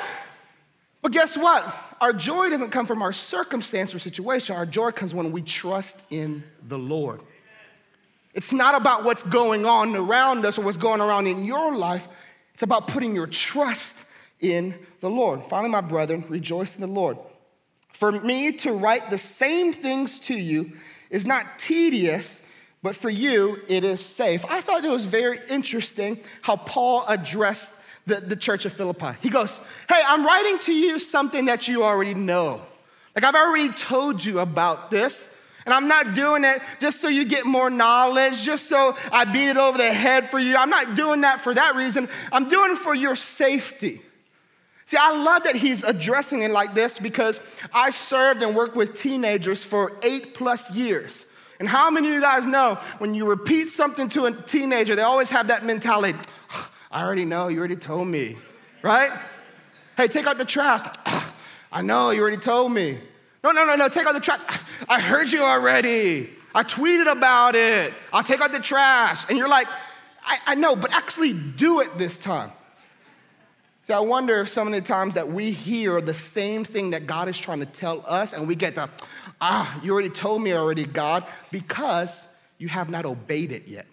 But 1.03 1.11
guess 1.11 1.37
what? 1.37 1.63
Our 2.01 2.13
joy 2.13 2.49
doesn't 2.49 2.71
come 2.71 2.87
from 2.87 3.03
our 3.03 3.13
circumstance 3.13 3.93
or 3.93 3.99
situation. 3.99 4.55
Our 4.55 4.65
joy 4.65 4.89
comes 4.89 5.13
when 5.13 5.31
we 5.31 5.43
trust 5.43 5.99
in 6.09 6.43
the 6.67 6.79
Lord. 6.79 7.21
It's 8.33 8.51
not 8.51 8.73
about 8.73 9.03
what's 9.03 9.21
going 9.21 9.67
on 9.67 9.95
around 9.95 10.47
us 10.47 10.57
or 10.57 10.63
what's 10.63 10.77
going 10.77 10.99
around 10.99 11.27
in 11.27 11.45
your 11.45 11.75
life. 11.75 12.07
It's 12.59 12.63
about 12.63 12.89
putting 12.89 13.15
your 13.15 13.25
trust 13.25 13.95
in 14.41 14.75
the 14.99 15.09
Lord. 15.09 15.45
Finally, 15.45 15.69
my 15.69 15.79
brethren, 15.79 16.25
rejoice 16.27 16.75
in 16.75 16.81
the 16.81 16.87
Lord. 16.87 17.17
For 17.93 18.11
me 18.11 18.51
to 18.51 18.73
write 18.73 19.09
the 19.09 19.17
same 19.17 19.71
things 19.71 20.19
to 20.19 20.35
you 20.35 20.73
is 21.09 21.25
not 21.25 21.45
tedious 21.57 22.41
but 22.81 22.97
for 22.97 23.09
you, 23.09 23.61
it 23.69 23.85
is 23.85 24.01
safe. 24.05 24.43
I 24.49 24.59
thought 24.59 24.83
it 24.83 24.91
was 24.91 25.05
very 25.05 25.39
interesting 25.49 26.19
how 26.41 26.57
Paul 26.57 27.05
addressed 27.07 27.75
the, 28.05 28.19
the 28.19 28.35
church 28.35 28.65
of 28.65 28.73
Philippi. 28.73 29.17
He 29.21 29.29
goes, 29.29 29.61
Hey, 29.87 30.01
I'm 30.05 30.25
writing 30.25 30.59
to 30.59 30.73
you 30.73 30.99
something 30.99 31.45
that 31.45 31.69
you 31.69 31.85
already 31.85 32.13
know. 32.13 32.59
Like 33.15 33.23
I've 33.23 33.35
already 33.35 33.69
told 33.69 34.23
you 34.25 34.39
about 34.39 34.91
this. 34.91 35.33
And 35.69 35.75
I'm 35.75 35.87
not 35.87 36.15
doing 36.15 36.45
it 36.45 36.63
just 36.79 36.99
so 36.99 37.09
you 37.09 37.25
get 37.25 37.45
more 37.45 37.69
knowledge, 37.69 38.41
just 38.41 38.67
so 38.67 38.97
I 39.11 39.25
beat 39.25 39.49
it 39.49 39.57
over 39.57 39.77
the 39.77 39.93
head 39.93 40.27
for 40.31 40.39
you. 40.39 40.55
I'm 40.55 40.71
not 40.71 40.95
doing 40.95 41.21
that 41.21 41.41
for 41.41 41.53
that 41.53 41.75
reason. 41.75 42.09
I'm 42.31 42.49
doing 42.49 42.71
it 42.71 42.79
for 42.79 42.95
your 42.95 43.15
safety. 43.15 44.01
See, 44.87 44.97
I 44.99 45.11
love 45.11 45.43
that 45.43 45.55
he's 45.55 45.83
addressing 45.83 46.41
it 46.41 46.49
like 46.49 46.73
this 46.73 46.97
because 46.97 47.39
I 47.71 47.91
served 47.91 48.41
and 48.41 48.55
worked 48.55 48.75
with 48.75 48.95
teenagers 48.95 49.63
for 49.63 49.95
eight 50.01 50.33
plus 50.33 50.71
years. 50.71 51.27
And 51.59 51.69
how 51.69 51.91
many 51.91 52.07
of 52.07 52.15
you 52.15 52.21
guys 52.21 52.47
know 52.47 52.79
when 52.97 53.13
you 53.13 53.27
repeat 53.27 53.69
something 53.69 54.09
to 54.09 54.25
a 54.25 54.31
teenager, 54.31 54.95
they 54.95 55.03
always 55.03 55.29
have 55.29 55.49
that 55.49 55.63
mentality 55.63 56.17
ah, 56.49 56.71
I 56.89 57.03
already 57.03 57.25
know, 57.25 57.47
you 57.47 57.59
already 57.59 57.75
told 57.75 58.07
me, 58.07 58.39
right? 58.81 59.11
Hey, 59.97 60.07
take 60.07 60.25
out 60.25 60.39
the 60.39 60.45
trash. 60.45 60.81
Ah, 61.05 61.31
I 61.71 61.83
know, 61.83 62.09
you 62.09 62.21
already 62.21 62.37
told 62.37 62.71
me. 62.71 62.97
No, 63.43 63.51
no, 63.51 63.65
no, 63.65 63.75
no, 63.75 63.87
take 63.87 64.05
out 64.05 64.13
the 64.13 64.19
trash. 64.19 64.41
I 64.87 64.99
heard 64.99 65.31
you 65.31 65.41
already. 65.41 66.29
I 66.53 66.63
tweeted 66.63 67.09
about 67.09 67.55
it. 67.55 67.93
I'll 68.11 68.23
take 68.23 68.41
out 68.41 68.51
the 68.51 68.59
trash. 68.59 69.23
And 69.29 69.37
you're 69.37 69.47
like, 69.47 69.67
I, 70.23 70.39
I 70.47 70.55
know, 70.55 70.75
but 70.75 70.93
actually 70.93 71.33
do 71.33 71.79
it 71.79 71.97
this 71.97 72.17
time. 72.17 72.51
See, 73.83 73.93
I 73.93 73.99
wonder 73.99 74.39
if 74.39 74.49
some 74.49 74.67
of 74.67 74.73
the 74.73 74.81
times 74.81 75.15
that 75.15 75.31
we 75.31 75.51
hear 75.51 76.01
the 76.01 76.13
same 76.13 76.63
thing 76.63 76.91
that 76.91 77.07
God 77.07 77.27
is 77.27 77.37
trying 77.37 77.59
to 77.59 77.65
tell 77.65 78.03
us, 78.05 78.33
and 78.33 78.47
we 78.47 78.55
get 78.55 78.75
the, 78.75 78.89
ah, 79.41 79.79
you 79.81 79.93
already 79.93 80.09
told 80.09 80.41
me 80.41 80.53
already, 80.53 80.85
God, 80.85 81.25
because 81.49 82.27
you 82.57 82.67
have 82.67 82.89
not 82.89 83.05
obeyed 83.05 83.51
it 83.51 83.67
yet. 83.67 83.87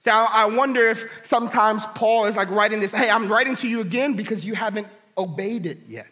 See, 0.00 0.10
I 0.10 0.46
wonder 0.46 0.88
if 0.88 1.06
sometimes 1.22 1.86
Paul 1.94 2.24
is 2.24 2.36
like 2.36 2.50
writing 2.50 2.80
this, 2.80 2.90
hey, 2.90 3.10
I'm 3.10 3.30
writing 3.30 3.54
to 3.56 3.68
you 3.68 3.80
again 3.80 4.14
because 4.14 4.44
you 4.44 4.54
haven't 4.54 4.88
obeyed 5.16 5.66
it 5.66 5.78
yet. 5.86 6.06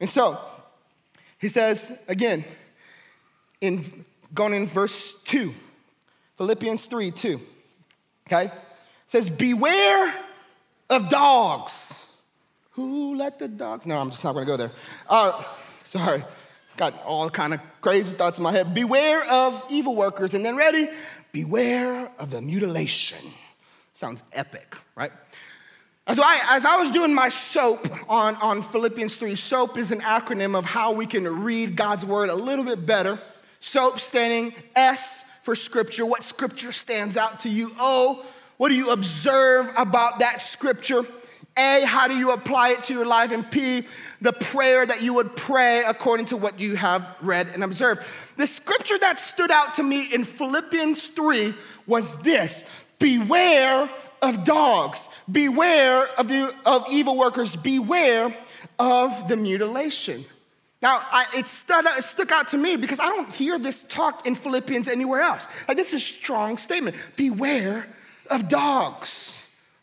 And 0.00 0.08
so, 0.08 0.40
he 1.42 1.48
says 1.48 1.92
again, 2.08 2.44
in 3.60 4.04
going 4.32 4.54
in 4.54 4.66
verse 4.66 5.16
2, 5.24 5.52
Philippians 6.38 6.86
3 6.86 7.10
2, 7.10 7.40
okay? 8.26 8.50
says, 9.08 9.28
Beware 9.28 10.14
of 10.88 11.10
dogs. 11.10 12.06
Who 12.70 13.16
let 13.16 13.38
the 13.38 13.48
dogs? 13.48 13.84
No, 13.84 13.98
I'm 13.98 14.10
just 14.10 14.24
not 14.24 14.32
gonna 14.32 14.46
go 14.46 14.56
there. 14.56 14.70
Uh, 15.06 15.42
sorry, 15.84 16.24
got 16.78 17.02
all 17.04 17.28
kind 17.28 17.52
of 17.52 17.60
crazy 17.82 18.14
thoughts 18.14 18.38
in 18.38 18.44
my 18.44 18.52
head. 18.52 18.72
Beware 18.72 19.24
of 19.30 19.62
evil 19.68 19.94
workers, 19.94 20.32
and 20.32 20.46
then 20.46 20.56
ready, 20.56 20.88
beware 21.32 22.10
of 22.18 22.30
the 22.30 22.40
mutilation. 22.40 23.18
Sounds 23.92 24.22
epic, 24.32 24.76
right? 24.96 25.12
As 26.04 26.18
I, 26.18 26.40
as 26.56 26.64
I 26.64 26.76
was 26.78 26.90
doing 26.90 27.14
my 27.14 27.28
SOAP 27.28 27.86
on, 28.10 28.34
on 28.36 28.60
Philippians 28.60 29.16
3, 29.16 29.36
SOAP 29.36 29.78
is 29.78 29.92
an 29.92 30.00
acronym 30.00 30.56
of 30.56 30.64
how 30.64 30.90
we 30.90 31.06
can 31.06 31.44
read 31.44 31.76
God's 31.76 32.04
word 32.04 32.28
a 32.28 32.34
little 32.34 32.64
bit 32.64 32.84
better. 32.84 33.20
SOAP 33.60 34.00
standing 34.00 34.52
S 34.74 35.24
for 35.44 35.54
scripture, 35.54 36.04
what 36.04 36.24
scripture 36.24 36.72
stands 36.72 37.16
out 37.16 37.40
to 37.40 37.48
you. 37.48 37.70
O, 37.78 38.26
what 38.56 38.70
do 38.70 38.74
you 38.74 38.90
observe 38.90 39.72
about 39.76 40.18
that 40.18 40.40
scripture? 40.40 41.06
A, 41.56 41.84
how 41.84 42.08
do 42.08 42.16
you 42.16 42.32
apply 42.32 42.70
it 42.70 42.82
to 42.84 42.94
your 42.94 43.06
life? 43.06 43.30
And 43.30 43.48
P, 43.48 43.86
the 44.20 44.32
prayer 44.32 44.84
that 44.84 45.02
you 45.02 45.14
would 45.14 45.36
pray 45.36 45.84
according 45.84 46.26
to 46.26 46.36
what 46.36 46.58
you 46.58 46.74
have 46.74 47.16
read 47.20 47.46
and 47.54 47.62
observed. 47.62 48.02
The 48.36 48.46
scripture 48.48 48.98
that 48.98 49.20
stood 49.20 49.52
out 49.52 49.74
to 49.74 49.84
me 49.84 50.12
in 50.12 50.24
Philippians 50.24 51.08
3 51.08 51.54
was 51.86 52.20
this 52.22 52.64
Beware 52.98 53.88
of 54.22 54.44
dogs. 54.44 55.08
Beware 55.30 56.06
of, 56.18 56.28
the, 56.28 56.54
of 56.64 56.86
evil 56.88 57.16
workers. 57.16 57.56
Beware 57.56 58.36
of 58.78 59.28
the 59.28 59.36
mutilation. 59.36 60.24
Now, 60.80 61.00
I, 61.12 61.26
it, 61.34 61.44
it 61.44 62.04
stuck 62.04 62.32
out 62.32 62.48
to 62.48 62.56
me 62.56 62.76
because 62.76 62.98
I 62.98 63.06
don't 63.06 63.30
hear 63.30 63.58
this 63.58 63.84
talk 63.84 64.26
in 64.26 64.34
Philippians 64.34 64.88
anywhere 64.88 65.20
else. 65.20 65.46
Like, 65.68 65.76
this 65.76 65.88
is 65.88 65.94
a 65.94 66.00
strong 66.00 66.56
statement. 66.58 66.96
Beware 67.16 67.86
of 68.30 68.48
dogs, 68.48 69.36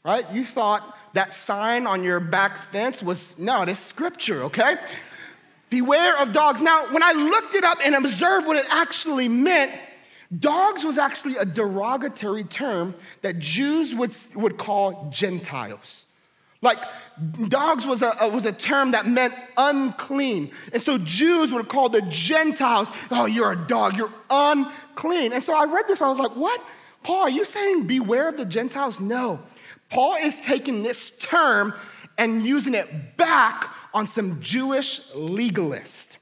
right? 0.03 0.25
You 0.34 0.43
thought 0.43 0.98
that 1.13 1.34
sign 1.34 1.88
on 1.88 2.03
your 2.03 2.19
back 2.19 2.58
fence 2.72 3.01
was, 3.01 3.38
no, 3.38 3.65
this 3.65 3.79
scripture, 3.79 4.43
okay? 4.43 4.75
Beware 5.69 6.17
of 6.17 6.34
dogs. 6.34 6.62
Now, 6.62 6.91
when 6.91 7.03
I 7.03 7.13
looked 7.13 7.55
it 7.55 7.63
up 7.63 7.79
and 7.84 7.96
observed 7.96 8.46
what 8.46 8.58
it 8.58 8.65
actually 8.69 9.29
meant, 9.29 9.72
Dogs 10.38 10.83
was 10.83 10.98
actually 10.98 11.38
a 11.38 11.45
derogatory 11.45 12.43
term 12.43 12.93
that 13.21 13.39
Jews 13.39 13.95
would, 13.95 14.15
would 14.36 14.57
call 14.57 15.09
Gentiles. 15.12 16.05
Like, 16.62 16.77
dogs 17.48 17.88
was 17.88 18.01
a, 18.01 18.13
was 18.33 18.45
a 18.45 18.51
term 18.51 18.91
that 18.91 19.07
meant 19.07 19.33
unclean. 19.55 20.51
And 20.74 20.83
so 20.83 20.98
Jews 20.98 21.53
would 21.53 21.69
call 21.69 21.89
the 21.89 22.01
Gentiles, 22.01 22.89
oh, 23.12 23.25
you're 23.25 23.53
a 23.53 23.55
dog, 23.55 23.95
you're 23.95 24.12
unclean. 24.29 25.31
And 25.31 25.43
so 25.43 25.55
I 25.55 25.65
read 25.65 25.88
this, 25.88 26.01
I 26.01 26.09
was 26.09 26.19
like, 26.19 26.36
what? 26.36 26.62
Paul, 27.01 27.21
are 27.21 27.29
you 27.29 27.45
saying 27.45 27.88
beware 27.88 28.27
of 28.27 28.36
the 28.36 28.45
Gentiles? 28.45 29.00
No. 29.00 29.39
Paul 29.89 30.15
is 30.15 30.41
taking 30.41 30.83
this 30.83 31.12
term 31.12 31.74
and 32.17 32.45
using 32.45 32.74
it 32.75 33.15
back 33.15 33.74
on 33.93 34.05
some 34.05 34.41
Jewish 34.41 35.09
legalists. 35.13 36.17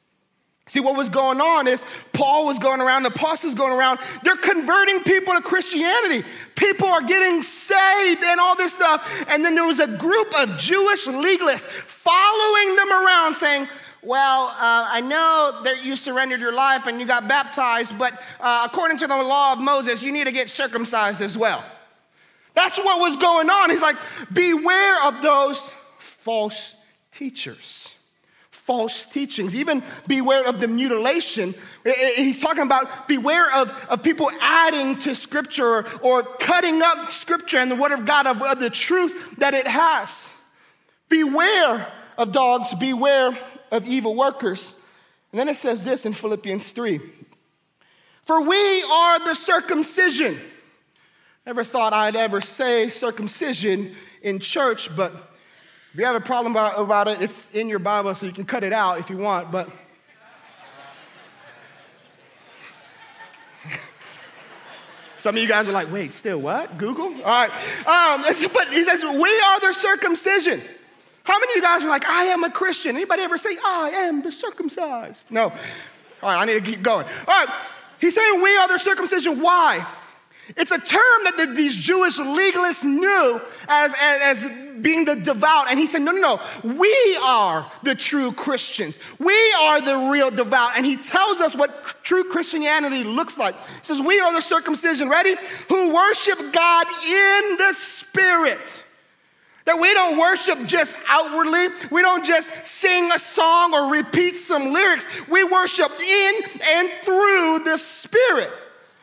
See, 0.67 0.81
what 0.81 0.97
was 0.97 1.07
going 1.07 1.39
on 1.39 1.65
is 1.65 1.83
Paul 2.11 2.45
was 2.45 2.59
going 2.59 2.81
around, 2.81 3.03
the 3.03 3.09
apostles 3.09 3.55
going 3.55 3.71
around, 3.71 3.99
they're 4.23 4.35
converting 4.35 5.01
people 5.01 5.33
to 5.33 5.41
Christianity. 5.41 6.27
People 6.55 6.87
are 6.87 7.01
getting 7.01 7.41
saved 7.41 8.21
and 8.21 8.39
all 8.39 8.55
this 8.55 8.73
stuff. 8.73 9.25
And 9.29 9.45
then 9.45 9.55
there 9.55 9.65
was 9.65 9.79
a 9.79 9.87
group 9.87 10.37
of 10.37 10.57
Jewish 10.57 11.07
legalists 11.07 11.67
following 11.67 12.75
them 12.75 12.91
around 12.91 13.35
saying, 13.35 13.67
well, 14.03 14.47
uh, 14.47 14.87
I 14.89 15.01
know 15.01 15.61
that 15.63 15.85
you 15.85 15.95
surrendered 15.95 16.41
your 16.41 16.53
life 16.53 16.85
and 16.85 16.99
you 16.99 17.07
got 17.07 17.29
baptized, 17.29 17.97
but 17.97 18.21
uh, 18.39 18.67
according 18.69 18.97
to 18.97 19.07
the 19.07 19.15
law 19.15 19.53
of 19.53 19.59
Moses, 19.59 20.03
you 20.03 20.11
need 20.11 20.27
to 20.27 20.33
get 20.33 20.49
circumcised 20.49 21.21
as 21.21 21.37
well. 21.37 21.63
That's 22.53 22.77
what 22.77 22.99
was 22.99 23.15
going 23.15 23.49
on. 23.49 23.69
He's 23.69 23.81
like, 23.81 23.95
beware 24.33 25.03
of 25.03 25.21
those 25.21 25.73
false 25.97 26.75
teachers 27.11 27.86
false 28.67 29.07
teachings. 29.07 29.55
Even 29.55 29.81
beware 30.07 30.45
of 30.45 30.59
the 30.59 30.67
mutilation. 30.67 31.55
He's 32.17 32.41
talking 32.41 32.63
about 32.63 33.07
beware 33.07 33.49
of, 33.55 33.71
of 33.87 34.03
people 34.03 34.29
adding 34.41 34.99
to 34.99 35.15
scripture 35.15 35.85
or 36.01 36.23
cutting 36.23 36.81
up 36.81 37.09
scripture 37.09 37.59
and 37.59 37.71
the 37.71 37.75
word 37.75 37.93
of 37.93 38.05
God 38.05 38.27
of, 38.27 38.43
of 38.43 38.59
the 38.59 38.69
truth 38.69 39.35
that 39.37 39.53
it 39.53 39.65
has. 39.65 40.29
Beware 41.07 41.87
of 42.17 42.33
dogs, 42.33 42.73
beware 42.73 43.37
of 43.71 43.87
evil 43.87 44.15
workers. 44.15 44.75
And 45.31 45.39
then 45.39 45.47
it 45.47 45.55
says 45.55 45.85
this 45.85 46.05
in 46.05 46.11
Philippians 46.11 46.69
3 46.71 46.99
For 48.25 48.41
we 48.41 48.83
are 48.83 49.19
the 49.19 49.33
circumcision. 49.33 50.37
Never 51.45 51.63
thought 51.63 51.93
I'd 51.93 52.17
ever 52.17 52.41
say 52.41 52.89
circumcision 52.89 53.95
in 54.21 54.39
church, 54.39 54.93
but 54.93 55.13
if 55.97 56.01
you 56.01 56.05
have 56.05 56.15
a 56.15 56.21
problem 56.21 56.53
about, 56.53 56.79
about 56.79 57.07
it, 57.07 57.23
it's 57.23 57.49
in 57.55 57.67
your 57.67 57.79
Bible, 57.79 58.13
so 58.13 58.27
you 58.27 58.31
can 58.31 58.45
cut 58.45 58.63
it 58.63 58.71
out 58.71 58.99
if 58.99 59.09
you 59.09 59.17
want, 59.17 59.51
but. 59.51 59.67
Some 65.17 65.35
of 65.35 65.41
you 65.41 65.47
guys 65.47 65.67
are 65.67 65.71
like, 65.71 65.91
wait, 65.91 66.13
still 66.13 66.37
what? 66.37 66.77
Google? 66.77 67.05
All 67.05 67.23
right. 67.23 67.49
Um, 67.87 68.21
but 68.53 68.67
he 68.67 68.83
says, 68.83 69.01
we 69.01 69.39
are 69.39 69.59
the 69.59 69.73
circumcision. 69.73 70.61
How 71.23 71.39
many 71.39 71.53
of 71.53 71.55
you 71.55 71.63
guys 71.63 71.83
are 71.83 71.89
like, 71.89 72.07
I 72.07 72.25
am 72.25 72.43
a 72.43 72.51
Christian? 72.51 72.95
Anybody 72.95 73.23
ever 73.23 73.39
say, 73.39 73.57
I 73.65 73.89
am 73.89 74.21
the 74.21 74.31
circumcised? 74.31 75.31
No. 75.31 75.45
All 75.45 75.51
right, 76.21 76.39
I 76.39 76.45
need 76.45 76.63
to 76.63 76.71
keep 76.71 76.83
going. 76.83 77.07
All 77.27 77.43
right. 77.43 77.49
He's 77.99 78.13
saying 78.13 78.43
we 78.43 78.55
are 78.55 78.67
the 78.67 78.77
circumcision. 78.77 79.41
Why? 79.41 79.83
It's 80.55 80.71
a 80.71 80.79
term 80.79 81.23
that 81.23 81.33
the, 81.35 81.47
these 81.47 81.75
Jewish 81.75 82.17
legalists 82.17 82.85
knew 82.85 83.41
as, 83.67 83.93
as, 84.01 84.43
as 84.43 84.51
being 84.81 85.05
the 85.05 85.15
devout. 85.15 85.69
And 85.69 85.79
he 85.79 85.87
said, 85.87 86.01
No, 86.01 86.11
no, 86.11 86.21
no. 86.21 86.75
We 86.77 87.17
are 87.21 87.69
the 87.83 87.95
true 87.95 88.31
Christians. 88.31 88.97
We 89.19 89.35
are 89.59 89.81
the 89.81 90.09
real 90.09 90.31
devout. 90.31 90.71
And 90.77 90.85
he 90.85 90.95
tells 90.95 91.41
us 91.41 91.55
what 91.55 91.95
true 92.03 92.23
Christianity 92.25 93.03
looks 93.03 93.37
like. 93.37 93.55
He 93.55 93.83
says, 93.83 93.99
We 93.99 94.19
are 94.19 94.31
the 94.31 94.41
circumcision, 94.41 95.09
ready? 95.09 95.35
Who 95.69 95.93
worship 95.93 96.39
God 96.53 96.87
in 97.05 97.57
the 97.57 97.73
Spirit. 97.73 98.59
That 99.65 99.79
we 99.81 99.93
don't 99.93 100.17
worship 100.17 100.65
just 100.65 100.97
outwardly. 101.09 101.67
We 101.91 102.01
don't 102.01 102.23
just 102.23 102.65
sing 102.65 103.11
a 103.11 103.19
song 103.19 103.73
or 103.73 103.91
repeat 103.91 104.37
some 104.37 104.71
lyrics. 104.71 105.05
We 105.27 105.43
worship 105.43 105.91
in 105.99 106.33
and 106.63 106.89
through 107.03 107.59
the 107.65 107.75
Spirit 107.75 108.49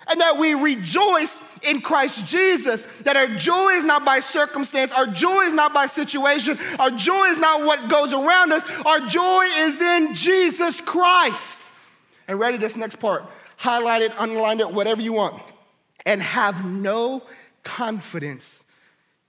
and 0.09 0.21
that 0.21 0.39
we 0.39 0.55
rejoice 0.55 1.43
in 1.63 1.81
Christ 1.81 2.27
Jesus. 2.27 2.85
That 3.03 3.17
our 3.17 3.29
joy 3.29 3.71
is 3.71 3.85
not 3.85 4.05
by 4.05 4.21
circumstance, 4.21 4.93
our 4.93 5.07
joy 5.07 5.43
is 5.43 5.55
not 5.55 5.73
by 5.73 5.87
situation, 5.87 6.59
our 6.79 6.91
joy 6.91 7.27
is 7.27 7.39
not 7.39 7.63
what 7.63 7.89
goes 7.89 8.13
around 8.13 8.53
us, 8.53 8.65
our 8.85 9.01
joy 9.01 9.45
is 9.45 9.81
in 9.81 10.15
Jesus 10.15 10.81
Christ. 10.81 11.63
And 12.29 12.39
ready 12.39 12.57
this 12.57 12.77
next 12.77 12.97
part. 12.97 13.25
Highlight 13.57 14.03
it, 14.03 14.13
underline 14.19 14.61
it, 14.61 14.71
whatever 14.71 15.01
you 15.01 15.13
want. 15.13 15.43
And 16.07 16.21
have 16.21 16.65
no 16.65 17.23
confidence 17.63 18.65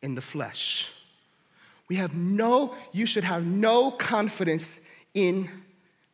in 0.01 0.15
the 0.15 0.21
flesh. 0.21 0.91
We 1.87 1.97
have 1.97 2.15
no, 2.15 2.75
you 2.91 3.05
should 3.05 3.23
have 3.23 3.45
no 3.45 3.91
confidence 3.91 4.79
in 5.13 5.49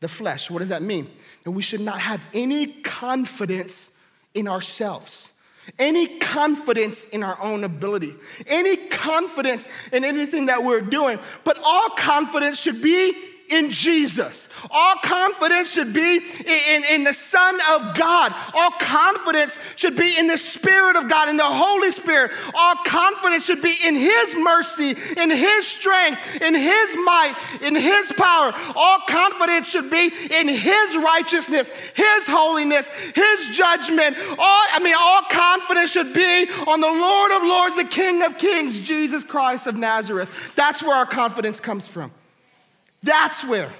the 0.01 0.08
flesh. 0.08 0.51
What 0.51 0.60
does 0.60 0.70
that 0.70 0.82
mean? 0.82 1.10
That 1.44 1.51
we 1.51 1.62
should 1.62 1.82
not 1.82 2.00
have 2.00 2.22
any 2.34 2.68
confidence 2.68 3.91
in 4.34 4.48
ourselves, 4.48 5.32
any 5.78 6.20
confidence 6.20 7.06
in 7.06 7.24
our 7.24 7.40
own 7.42 7.64
ability, 7.64 8.16
any 8.48 8.88
confidence 8.88 9.68
in 9.92 10.04
anything 10.04 10.48
that 10.48 10.64
we're 10.64 10.82
doing, 10.82 11.20
but 11.44 11.60
all 11.64 11.90
confidence 11.90 12.58
should 12.60 12.82
be 12.82 13.14
in 13.51 13.70
Jesus. 13.70 14.48
All 14.70 14.96
confidence 15.03 15.72
should 15.72 15.93
be 15.93 16.17
in, 16.17 16.60
in, 16.70 16.84
in, 16.91 17.03
the 17.03 17.13
Son 17.13 17.60
of 17.72 17.96
God. 17.96 18.34
All 18.53 18.72
confidence 18.72 19.58
should 19.75 19.96
be 19.96 20.17
in 20.17 20.27
the 20.27 20.38
Spirit 20.38 20.96
of 20.96 21.10
God, 21.10 21.29
in 21.29 21.38
the 21.38 21.43
Holy 21.43 21.91
Spirit. 21.91 22.31
All 22.53 22.75
confidence 22.86 23.46
should 23.46 23.62
be 23.62 23.75
in 23.86 23.96
His 23.96 24.36
mercy, 24.36 24.96
in 25.17 25.29
His 25.29 25.67
strength, 25.67 26.41
in 26.41 26.53
His 26.53 26.96
might, 27.05 27.36
in 27.62 27.75
His 27.75 28.12
power. 28.17 28.53
All 28.75 29.00
confidence 29.08 29.67
should 29.70 29.89
be 29.89 30.12
in 30.31 30.48
His 30.48 30.98
righteousness, 30.98 31.70
His 31.96 32.27
holiness, 32.27 32.89
His 32.89 33.50
judgment. 33.55 34.17
All, 34.38 34.65
I 34.72 34.79
mean, 34.81 34.96
all 34.98 35.22
confidence 35.29 35.91
should 35.91 36.13
be 36.13 36.48
on 36.67 36.81
the 36.81 36.88
Lord 36.88 37.31
of 37.31 37.43
Lords, 37.43 37.75
the 37.77 37.86
King 37.86 38.24
of 38.24 38.38
Kings, 38.38 38.79
Jesus 38.79 39.24
Christ 39.24 39.67
of 39.67 39.75
Nazareth. 39.75 40.53
That's 40.55 40.84
where 40.84 40.96
our 40.96 41.05
confidence 41.05 41.60
comes 41.60 41.88
from. 41.88 42.12
That's 43.03 43.43
where. 43.43 43.72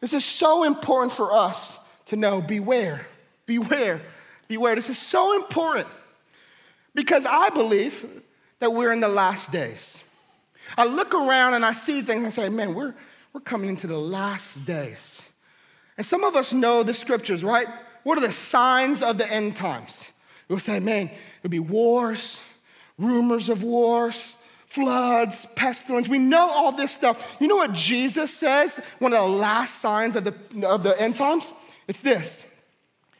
This 0.00 0.12
is 0.12 0.24
so 0.24 0.64
important 0.64 1.12
for 1.12 1.32
us 1.32 1.78
to 2.06 2.16
know. 2.16 2.40
Beware, 2.40 3.06
beware, 3.46 4.00
beware. 4.48 4.74
This 4.74 4.90
is 4.90 4.98
so 4.98 5.36
important 5.36 5.88
because 6.94 7.26
I 7.26 7.50
believe 7.50 8.04
that 8.58 8.72
we're 8.72 8.92
in 8.92 9.00
the 9.00 9.08
last 9.08 9.52
days. 9.52 10.02
I 10.76 10.86
look 10.86 11.14
around 11.14 11.54
and 11.54 11.64
I 11.64 11.72
see 11.72 12.02
things 12.02 12.22
and 12.24 12.32
say, 12.32 12.48
man, 12.48 12.74
we're, 12.74 12.94
we're 13.32 13.40
coming 13.40 13.68
into 13.68 13.86
the 13.86 13.98
last 13.98 14.64
days. 14.64 15.28
And 15.96 16.06
some 16.06 16.24
of 16.24 16.36
us 16.36 16.52
know 16.52 16.82
the 16.82 16.94
scriptures, 16.94 17.44
right? 17.44 17.68
What 18.02 18.18
are 18.18 18.26
the 18.26 18.32
signs 18.32 19.02
of 19.02 19.18
the 19.18 19.30
end 19.30 19.56
times? 19.56 20.08
We'll 20.48 20.58
say, 20.58 20.80
man, 20.80 21.10
there'll 21.42 21.50
be 21.50 21.58
wars, 21.58 22.40
rumors 22.98 23.48
of 23.48 23.62
wars, 23.62 24.36
floods, 24.72 25.46
pestilence. 25.54 26.08
We 26.08 26.18
know 26.18 26.50
all 26.50 26.72
this 26.72 26.92
stuff. 26.92 27.36
You 27.38 27.46
know 27.46 27.56
what 27.56 27.74
Jesus 27.74 28.32
says? 28.32 28.80
One 29.00 29.12
of 29.12 29.22
the 29.22 29.36
last 29.36 29.80
signs 29.80 30.16
of 30.16 30.24
the, 30.24 30.34
of 30.66 30.82
the 30.82 30.98
end 30.98 31.16
times? 31.16 31.52
It's 31.86 32.00
this. 32.00 32.46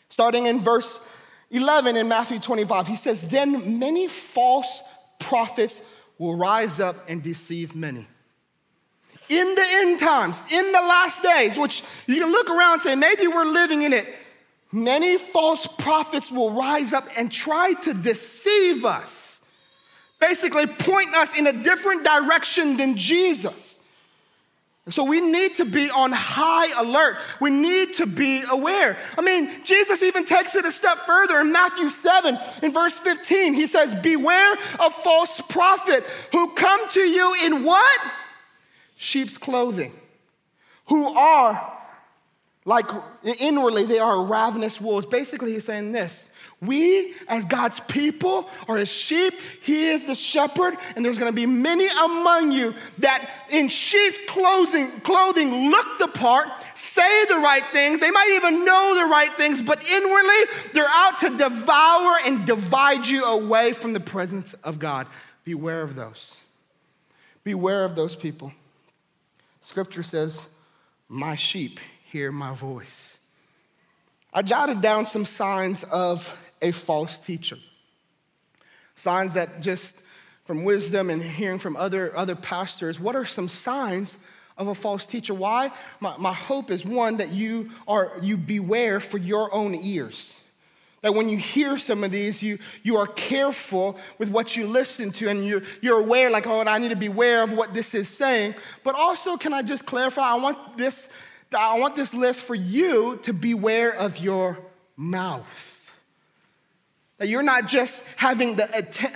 Starting 0.08 0.46
in 0.46 0.60
verse 0.60 0.98
11 1.50 1.96
in 1.96 2.08
Matthew 2.08 2.40
25, 2.40 2.86
he 2.86 2.96
says, 2.96 3.28
Then 3.28 3.78
many 3.78 4.08
false 4.08 4.82
prophets 5.18 5.82
will 6.18 6.36
rise 6.36 6.80
up 6.80 6.96
and 7.06 7.22
deceive 7.22 7.76
many. 7.76 8.06
In 9.28 9.54
the 9.54 9.64
end 9.66 10.00
times, 10.00 10.42
in 10.50 10.72
the 10.72 10.80
last 10.80 11.22
days, 11.22 11.58
which 11.58 11.82
you 12.06 12.16
can 12.16 12.32
look 12.32 12.48
around 12.48 12.74
and 12.74 12.82
say, 12.82 12.94
maybe 12.94 13.26
we're 13.26 13.44
living 13.44 13.82
in 13.82 13.92
it, 13.92 14.06
many 14.72 15.18
false 15.18 15.66
prophets 15.66 16.30
will 16.30 16.50
rise 16.50 16.92
up 16.92 17.06
and 17.16 17.30
try 17.30 17.74
to 17.74 17.94
deceive 17.94 18.84
us 18.84 19.31
basically 20.22 20.68
point 20.68 21.12
us 21.16 21.36
in 21.36 21.48
a 21.48 21.52
different 21.52 22.04
direction 22.04 22.76
than 22.76 22.96
Jesus. 22.96 23.78
So 24.90 25.04
we 25.04 25.20
need 25.20 25.56
to 25.56 25.64
be 25.64 25.90
on 25.90 26.12
high 26.12 26.80
alert. 26.80 27.16
We 27.40 27.50
need 27.50 27.94
to 27.94 28.06
be 28.06 28.42
aware. 28.48 28.96
I 29.18 29.22
mean, 29.22 29.50
Jesus 29.64 30.02
even 30.02 30.24
takes 30.24 30.54
it 30.54 30.64
a 30.64 30.70
step 30.70 30.98
further 31.06 31.40
in 31.40 31.52
Matthew 31.52 31.88
7, 31.88 32.38
in 32.62 32.72
verse 32.72 32.98
15. 32.98 33.54
He 33.54 33.66
says, 33.66 33.94
Beware 33.96 34.54
of 34.78 34.92
false 34.94 35.40
prophet 35.42 36.04
who 36.30 36.52
come 36.54 36.88
to 36.90 37.00
you 37.00 37.34
in 37.44 37.64
what? 37.64 38.00
Sheep's 38.96 39.38
clothing, 39.38 39.92
who 40.86 41.16
are 41.16 41.78
like 42.64 42.86
inwardly, 43.40 43.86
they 43.86 43.98
are 43.98 44.24
ravenous 44.24 44.80
wolves. 44.80 45.06
Basically, 45.06 45.52
he's 45.52 45.64
saying 45.64 45.90
this 45.90 46.30
we, 46.62 47.14
as 47.26 47.44
God's 47.44 47.80
people, 47.80 48.48
are 48.68 48.76
his 48.76 48.88
sheep. 48.88 49.34
He 49.62 49.88
is 49.88 50.04
the 50.04 50.14
shepherd, 50.14 50.76
and 50.94 51.04
there's 51.04 51.18
gonna 51.18 51.32
be 51.32 51.44
many 51.44 51.88
among 51.88 52.52
you 52.52 52.74
that 52.98 53.28
in 53.50 53.68
sheep 53.68 54.28
clothing, 54.28 54.88
clothing 55.00 55.70
look 55.70 55.98
the 55.98 56.06
part, 56.06 56.48
say 56.74 57.24
the 57.26 57.38
right 57.38 57.64
things. 57.72 57.98
They 57.98 58.12
might 58.12 58.30
even 58.36 58.64
know 58.64 58.94
the 58.94 59.06
right 59.06 59.36
things, 59.36 59.60
but 59.60 59.84
inwardly, 59.90 60.70
they're 60.72 60.86
out 60.88 61.18
to 61.20 61.36
devour 61.36 62.16
and 62.24 62.46
divide 62.46 63.08
you 63.08 63.24
away 63.24 63.72
from 63.72 63.92
the 63.92 64.00
presence 64.00 64.54
of 64.62 64.78
God. 64.78 65.08
Beware 65.44 65.82
of 65.82 65.96
those. 65.96 66.36
Beware 67.42 67.84
of 67.84 67.96
those 67.96 68.14
people. 68.14 68.52
Scripture 69.62 70.04
says, 70.04 70.46
My 71.08 71.34
sheep 71.34 71.80
hear 72.04 72.30
my 72.30 72.54
voice. 72.54 73.18
I 74.32 74.42
jotted 74.42 74.80
down 74.80 75.06
some 75.06 75.26
signs 75.26 75.82
of 75.84 76.32
a 76.62 76.70
false 76.70 77.20
teacher. 77.20 77.58
Signs 78.96 79.34
that 79.34 79.60
just 79.60 79.96
from 80.44 80.64
wisdom 80.64 81.10
and 81.10 81.22
hearing 81.22 81.58
from 81.58 81.76
other, 81.76 82.16
other 82.16 82.34
pastors, 82.34 82.98
what 82.98 83.16
are 83.16 83.24
some 83.24 83.48
signs 83.48 84.16
of 84.56 84.68
a 84.68 84.74
false 84.74 85.06
teacher? 85.06 85.34
Why? 85.34 85.70
My, 86.00 86.16
my 86.18 86.32
hope 86.32 86.70
is 86.70 86.84
one, 86.84 87.18
that 87.18 87.30
you 87.30 87.70
are 87.86 88.12
you 88.20 88.36
beware 88.36 89.00
for 89.00 89.18
your 89.18 89.52
own 89.52 89.74
ears. 89.74 90.38
That 91.00 91.14
when 91.14 91.28
you 91.28 91.36
hear 91.36 91.78
some 91.78 92.04
of 92.04 92.12
these, 92.12 92.42
you, 92.44 92.60
you 92.84 92.96
are 92.96 93.08
careful 93.08 93.98
with 94.18 94.30
what 94.30 94.56
you 94.56 94.68
listen 94.68 95.10
to 95.12 95.28
and 95.28 95.44
you're, 95.44 95.62
you're 95.80 95.98
aware, 95.98 96.30
like, 96.30 96.46
oh, 96.46 96.60
I 96.60 96.78
need 96.78 96.90
to 96.90 96.96
beware 96.96 97.42
of 97.42 97.52
what 97.52 97.74
this 97.74 97.92
is 97.92 98.08
saying. 98.08 98.54
But 98.84 98.94
also, 98.94 99.36
can 99.36 99.52
I 99.52 99.62
just 99.62 99.84
clarify? 99.84 100.30
I 100.30 100.34
want 100.36 100.78
this, 100.78 101.08
I 101.52 101.80
want 101.80 101.96
this 101.96 102.14
list 102.14 102.40
for 102.40 102.54
you 102.54 103.18
to 103.24 103.32
beware 103.32 103.92
of 103.92 104.18
your 104.18 104.58
mouth. 104.96 105.71
That 107.22 107.28
you're 107.28 107.44
not 107.44 107.68
just 107.68 108.02
having 108.16 108.56
the 108.56 108.66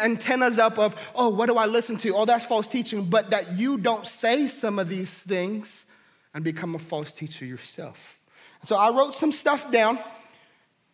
antennas 0.00 0.60
up 0.60 0.78
of, 0.78 0.94
oh, 1.16 1.28
what 1.30 1.46
do 1.46 1.56
I 1.56 1.66
listen 1.66 1.96
to? 1.96 2.14
Oh, 2.14 2.24
that's 2.24 2.44
false 2.44 2.68
teaching, 2.68 3.06
but 3.06 3.30
that 3.30 3.58
you 3.58 3.78
don't 3.78 4.06
say 4.06 4.46
some 4.46 4.78
of 4.78 4.88
these 4.88 5.10
things 5.10 5.86
and 6.32 6.44
become 6.44 6.76
a 6.76 6.78
false 6.78 7.12
teacher 7.12 7.44
yourself. 7.44 8.20
So 8.62 8.76
I 8.76 8.96
wrote 8.96 9.16
some 9.16 9.32
stuff 9.32 9.72
down. 9.72 9.98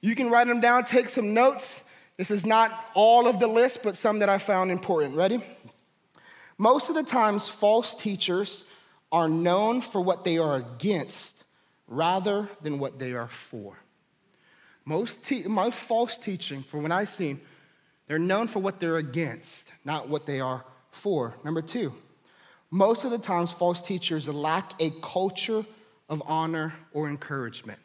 You 0.01 0.15
can 0.15 0.31
write 0.31 0.47
them 0.47 0.63
down, 0.63 0.85
take 0.85 1.11
some 1.11 1.35
notes. 1.35 1.83
This 2.17 2.31
is 2.31 2.47
not 2.47 2.73
all 2.95 3.29
of 3.29 3.41
the 3.41 3.47
list, 3.47 3.83
but 3.83 3.95
some 3.95 4.21
that 4.21 4.31
I 4.31 4.39
found 4.39 4.71
important. 4.71 5.15
Ready? 5.15 5.45
Most 6.57 6.89
of 6.89 6.95
the 6.95 7.03
times, 7.03 7.47
false 7.47 7.95
teachers 7.95 8.65
are 9.13 9.29
known 9.29 9.83
for 9.83 10.01
what 10.01 10.25
they 10.25 10.39
are 10.39 10.57
against 10.57 11.45
rather 11.87 12.49
than 12.63 12.79
what 12.79 12.99
they 12.99 13.13
are 13.13 13.29
for. 13.29 13.82
Most, 14.85 15.23
te- 15.23 15.45
most 15.45 15.79
false 15.79 16.19
teaching, 16.19 16.63
from 16.63 16.83
what 16.83 16.93
I've 16.93 17.09
seen, 17.09 17.41
they're 18.09 18.19
known 18.19 18.49
for 18.49 18.59
what 18.59 18.81
they're 18.81 18.97
against, 18.97 19.69
not 19.85 20.09
what 20.09 20.27
they 20.27 20.41
are 20.41 20.65
for. 20.91 21.35
Number 21.45 21.63
two, 21.63 21.95
most 22.71 23.05
of 23.05 23.11
the 23.11 23.19
times 23.19 23.53
false 23.53 23.81
teachers 23.81 24.29
lack 24.29 24.73
a 24.81 24.91
culture 25.03 25.65
of 26.09 26.23
honor 26.27 26.75
or 26.93 27.09
encouragement. 27.09 27.79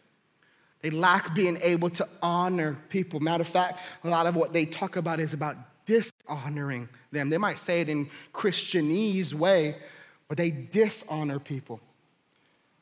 They 0.82 0.90
lack 0.90 1.34
being 1.34 1.58
able 1.62 1.90
to 1.92 2.08
honor 2.22 2.78
people. 2.90 3.20
Matter 3.20 3.42
of 3.42 3.48
fact, 3.48 3.80
a 4.04 4.10
lot 4.10 4.28
of 4.28 4.36
what 4.36 4.54
they 4.54 4.66
talk 4.66 4.96
about 4.96 5.20
is 5.20 5.34
about 5.34 5.58
dishonoring 5.86 6.90
them. 7.12 7.30
They 7.30 7.38
might 7.38 7.58
say 7.58 7.82
it 7.82 7.90
in 7.90 8.10
Christianese 8.34 9.34
way, 9.34 9.78
but 10.28 10.38
they 10.38 10.52
dishonor 10.52 11.40
people. 11.40 11.80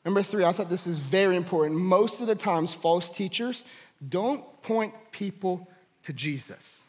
Number 0.04 0.22
three, 0.22 0.44
I 0.44 0.52
thought 0.52 0.70
this 0.70 0.86
is 0.86 0.98
very 0.98 1.36
important. 1.36 1.80
Most 1.80 2.20
of 2.20 2.28
the 2.28 2.34
times, 2.36 2.72
false 2.72 3.10
teachers, 3.10 3.64
don't 4.06 4.62
point 4.62 4.94
people 5.12 5.68
to 6.04 6.12
Jesus. 6.12 6.82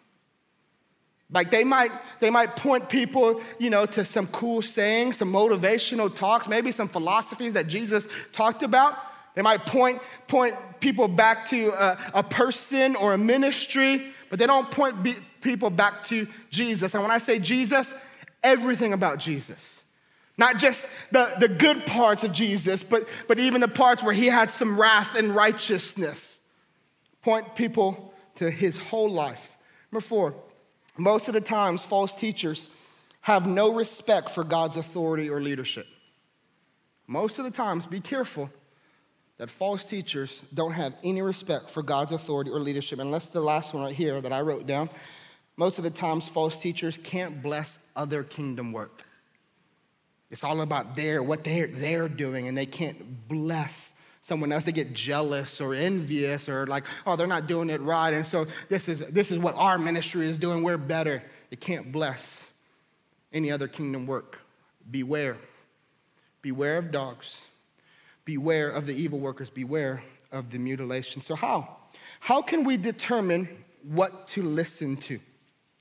Like 1.32 1.52
they 1.52 1.64
might, 1.64 1.92
they 2.20 2.30
might 2.30 2.56
point 2.56 2.88
people, 2.88 3.42
you 3.60 3.70
know, 3.70 3.86
to 3.86 4.06
some 4.06 4.28
cool 4.28 4.62
sayings, 4.62 5.18
some 5.18 5.32
motivational 5.32 6.14
talks, 6.14 6.48
maybe 6.48 6.72
some 6.72 6.88
philosophies 6.88 7.54
that 7.54 7.68
Jesus 7.68 8.08
talked 8.32 8.64
about. 8.64 8.98
They 9.36 9.42
might 9.42 9.66
point, 9.66 10.02
point 10.28 10.56
people 10.80 11.08
back 11.08 11.46
to 11.48 11.70
a, 11.72 11.98
a 12.16 12.24
person 12.24 12.96
or 12.96 13.14
a 13.14 13.18
ministry, 13.18 14.08
but 14.30 14.40
they 14.40 14.48
don't 14.48 14.72
point 14.72 15.04
be, 15.04 15.16
people 15.42 15.70
back 15.70 16.06
to 16.06 16.28
Jesus. 16.50 16.94
And 16.94 17.04
when 17.04 17.12
I 17.12 17.18
say 17.18 17.40
Jesus, 17.40 17.94
everything 18.42 18.94
about 18.94 19.20
Jesus. 19.20 19.84
Not 20.38 20.58
just 20.58 20.88
the, 21.12 21.34
the 21.40 21.48
good 21.48 21.86
parts 21.86 22.24
of 22.24 22.32
Jesus, 22.32 22.84
but, 22.84 23.08
but 23.28 23.38
even 23.40 23.60
the 23.60 23.68
parts 23.68 24.02
where 24.02 24.14
he 24.14 24.28
had 24.28 24.50
some 24.50 24.80
wrath 24.80 25.16
and 25.16 25.36
righteousness 25.36 26.37
point 27.28 27.56
people 27.56 28.14
to 28.36 28.50
his 28.50 28.78
whole 28.78 29.12
life. 29.12 29.58
Number 29.92 30.00
four, 30.00 30.34
most 30.98 31.28
of 31.28 31.34
the 31.34 31.42
times, 31.42 31.84
false 31.84 32.16
teachers 32.16 32.70
have 33.20 33.46
no 33.46 33.74
respect 33.74 34.32
for 34.32 34.46
God's 34.46 34.78
authority 34.78 35.30
or 35.30 35.42
leadership. 35.42 35.88
Most 37.06 37.38
of 37.38 37.44
the 37.44 37.52
times, 37.52 37.86
be 37.86 38.00
careful 38.00 38.50
that 39.40 39.50
false 39.50 39.84
teachers 39.84 40.42
don't 40.54 40.72
have 40.72 40.96
any 41.04 41.22
respect 41.22 41.70
for 41.70 41.84
God's 41.84 42.14
authority 42.14 42.50
or 42.50 42.62
leadership. 42.62 42.98
And 43.00 43.14
that's 43.14 43.30
the 43.30 43.42
last 43.42 43.74
one 43.74 43.84
right 43.84 43.94
here 43.94 44.22
that 44.22 44.32
I 44.32 44.40
wrote 44.40 44.66
down. 44.66 44.90
most 45.58 45.78
of 45.78 45.84
the 45.84 45.90
times 45.90 46.30
false 46.30 46.58
teachers 46.58 46.98
can't 47.04 47.44
bless 47.44 47.78
other 47.94 48.24
kingdom 48.24 48.72
work. 48.72 49.04
It's 50.32 50.46
all 50.46 50.62
about 50.62 50.96
their 50.96 51.22
what 51.22 51.44
they're 51.44 51.68
they're 51.68 52.08
doing, 52.08 52.48
and 52.48 52.58
they 52.58 52.66
can't 52.66 53.28
bless 53.28 53.94
someone 54.28 54.52
else. 54.52 54.66
They 54.66 54.74
get 54.74 54.92
jealous 54.92 55.62
or 55.62 55.74
envious 55.74 56.50
or 56.50 56.68
like, 56.68 56.84
oh, 57.06 57.16
they're 57.16 57.28
not 57.28 57.48
doing 57.48 57.70
it 57.70 57.82
right. 57.82 58.14
And 58.14 58.28
so 58.28 58.46
this 58.68 58.90
is 58.90 59.00
this 59.00 59.32
is 59.32 59.40
what 59.40 59.56
our 59.56 59.78
ministry 59.78 60.28
is 60.28 60.38
doing. 60.38 60.64
We're 60.64 60.78
better. 60.78 61.24
It 61.50 61.62
can't 61.62 61.92
bless 61.92 62.52
any 63.32 63.50
other 63.52 63.70
kingdom 63.70 64.06
work. 64.06 64.40
Beware. 64.92 65.38
Beware 66.42 66.78
of 66.78 66.92
dogs. 66.92 67.48
Beware 68.26 68.70
of 68.70 68.86
the 68.86 68.94
evil 68.94 69.20
workers. 69.20 69.50
Beware 69.50 70.04
of 70.32 70.52
the 70.52 70.58
mutilation. 70.58 71.22
So 71.22 71.36
how? 71.36 71.78
How 72.20 72.42
can 72.42 72.66
we 72.66 72.76
determine 72.76 73.48
what 73.84 74.28
to 74.30 74.42
listen 74.44 74.98
to? 74.98 75.20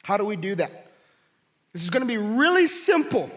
How 0.04 0.16
do 0.16 0.24
we 0.24 0.36
do 0.36 0.54
that? 0.54 0.92
This 1.72 1.82
is 1.82 1.90
going 1.90 2.02
to 2.02 2.06
be 2.06 2.16
really 2.16 2.68
simple. 2.68 3.28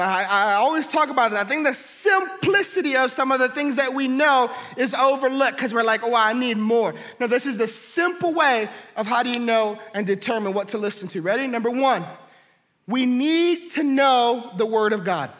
I, 0.00 0.24
I, 0.24 0.54
always 0.54 0.86
talk 0.86 1.08
about 1.08 1.32
it. 1.32 1.38
I 1.38 1.44
think 1.44 1.64
the 1.66 1.74
simplicity 1.74 2.96
of 2.96 3.10
some 3.10 3.32
of 3.32 3.40
the 3.40 3.48
things 3.48 3.76
that 3.76 3.94
we 3.94 4.08
know 4.08 4.50
is 4.76 4.94
overlooked 4.94 5.56
because 5.56 5.72
we're 5.72 5.82
like, 5.82 6.02
oh, 6.02 6.14
I 6.14 6.32
need 6.32 6.56
more. 6.56 6.94
No, 7.18 7.26
this 7.26 7.46
is 7.46 7.56
the 7.56 7.68
simple 7.68 8.32
way 8.32 8.68
of 8.96 9.06
how 9.06 9.22
do 9.22 9.30
you 9.30 9.38
know 9.38 9.78
and 9.94 10.06
determine 10.06 10.52
what 10.52 10.68
to 10.68 10.78
listen 10.78 11.08
to. 11.08 11.22
Ready? 11.22 11.46
Number 11.46 11.70
one, 11.70 12.04
we 12.86 13.06
need 13.06 13.72
to 13.72 13.82
know 13.82 14.52
the 14.56 14.66
Word 14.66 14.92
of 14.92 15.04
God. 15.04 15.30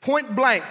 Point 0.00 0.36
blank. 0.36 0.64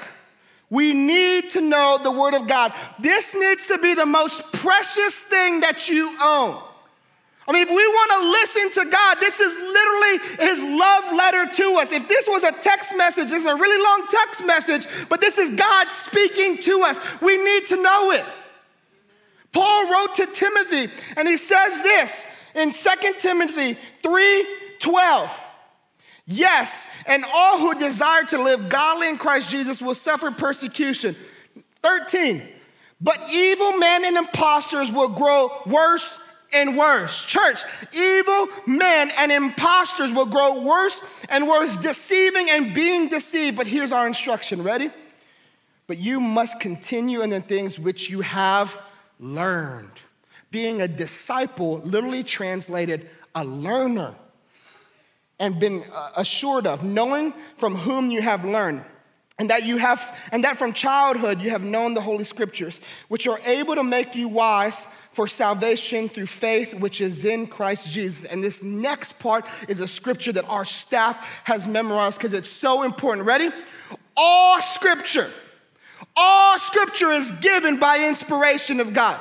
We 0.69 0.93
need 0.93 1.51
to 1.51 1.61
know 1.61 1.99
the 2.01 2.11
Word 2.11 2.33
of 2.33 2.47
God. 2.47 2.73
This 2.99 3.35
needs 3.35 3.67
to 3.67 3.77
be 3.77 3.93
the 3.93 4.05
most 4.05 4.43
precious 4.53 5.19
thing 5.19 5.59
that 5.59 5.89
you 5.89 6.15
own. 6.21 6.61
I 7.47 7.51
mean, 7.51 7.61
if 7.61 7.69
we 7.69 7.75
want 7.75 8.11
to 8.11 8.29
listen 8.29 8.83
to 8.83 8.89
God, 8.89 9.17
this 9.19 9.39
is 9.39 9.55
literally 9.55 10.47
His 10.47 10.63
love 10.63 11.15
letter 11.15 11.45
to 11.53 11.75
us. 11.75 11.91
If 11.91 12.07
this 12.07 12.27
was 12.27 12.43
a 12.43 12.51
text 12.51 12.95
message, 12.97 13.29
this 13.29 13.41
is 13.41 13.47
a 13.47 13.55
really 13.55 13.83
long 13.83 14.07
text 14.09 14.45
message, 14.45 14.87
but 15.09 15.21
this 15.21 15.37
is 15.37 15.51
God 15.51 15.87
speaking 15.89 16.57
to 16.63 16.81
us. 16.81 16.99
We 17.21 17.37
need 17.37 17.67
to 17.67 17.81
know 17.81 18.11
it. 18.11 18.25
Paul 19.51 19.91
wrote 19.91 20.15
to 20.15 20.25
Timothy, 20.25 20.91
and 21.15 21.27
he 21.27 21.37
says 21.37 21.81
this 21.83 22.25
in 22.55 22.71
2 22.71 22.89
Timothy 23.19 23.77
3 24.01 24.47
12. 24.79 25.41
Yes, 26.27 26.87
and 27.05 27.23
all 27.31 27.59
who 27.59 27.75
desire 27.75 28.23
to 28.25 28.41
live 28.41 28.69
godly 28.69 29.07
in 29.07 29.17
Christ 29.17 29.49
Jesus 29.49 29.81
will 29.81 29.93
suffer 29.93 30.31
persecution. 30.31 31.15
13. 31.83 32.41
But 32.99 33.23
evil 33.31 33.77
men 33.77 34.05
and 34.05 34.17
impostors 34.17 34.91
will 34.91 35.09
grow 35.09 35.51
worse 35.67 36.19
and 36.55 36.77
worse. 36.77 37.23
Church, 37.25 37.63
evil 37.93 38.47
men 38.65 39.11
and 39.17 39.31
impostors 39.31 40.11
will 40.11 40.25
grow 40.25 40.61
worse 40.61 41.03
and 41.29 41.47
worse, 41.47 41.77
deceiving 41.77 42.49
and 42.49 42.73
being 42.73 43.09
deceived. 43.09 43.57
But 43.57 43.67
here's 43.67 43.91
our 43.91 44.07
instruction 44.07 44.63
ready? 44.63 44.89
But 45.87 45.97
you 45.97 46.19
must 46.19 46.59
continue 46.59 47.21
in 47.21 47.29
the 47.29 47.41
things 47.41 47.79
which 47.79 48.09
you 48.09 48.21
have 48.21 48.77
learned. 49.19 49.91
Being 50.49 50.81
a 50.81 50.87
disciple, 50.87 51.79
literally 51.79 52.23
translated 52.23 53.09
a 53.35 53.43
learner, 53.43 54.15
and 55.39 55.59
been 55.59 55.83
uh, 55.93 56.11
assured 56.15 56.65
of, 56.65 56.83
knowing 56.83 57.33
from 57.57 57.75
whom 57.75 58.09
you 58.09 58.21
have 58.21 58.45
learned 58.45 58.83
and 59.37 59.49
that 59.49 59.63
you 59.63 59.77
have 59.77 60.17
and 60.31 60.43
that 60.43 60.57
from 60.57 60.71
childhood 60.71 61.41
you 61.41 61.49
have 61.49 61.63
known 61.63 61.93
the 61.93 62.01
holy 62.01 62.23
scriptures 62.23 62.79
which 63.09 63.27
are 63.27 63.39
able 63.45 63.75
to 63.75 63.83
make 63.83 64.15
you 64.15 64.27
wise 64.27 64.87
for 65.11 65.27
salvation 65.27 66.07
through 66.07 66.25
faith 66.25 66.73
which 66.73 67.01
is 67.01 67.25
in 67.25 67.45
christ 67.45 67.89
jesus. 67.91 68.23
And 68.25 68.43
this 68.43 68.63
next 68.63 69.19
part 69.19 69.45
is 69.67 69.79
a 69.79 69.87
scripture 69.87 70.31
that 70.33 70.49
our 70.49 70.65
staff 70.65 71.41
has 71.43 71.67
memorized 71.67 72.17
because 72.17 72.33
it's 72.33 72.49
so 72.49 72.83
important. 72.83 73.27
Ready? 73.27 73.49
All 74.15 74.61
scripture 74.61 75.29
all 76.15 76.57
scripture 76.59 77.11
is 77.11 77.31
given 77.41 77.77
by 77.77 78.07
inspiration 78.07 78.79
of 78.79 78.93
god 78.93 79.19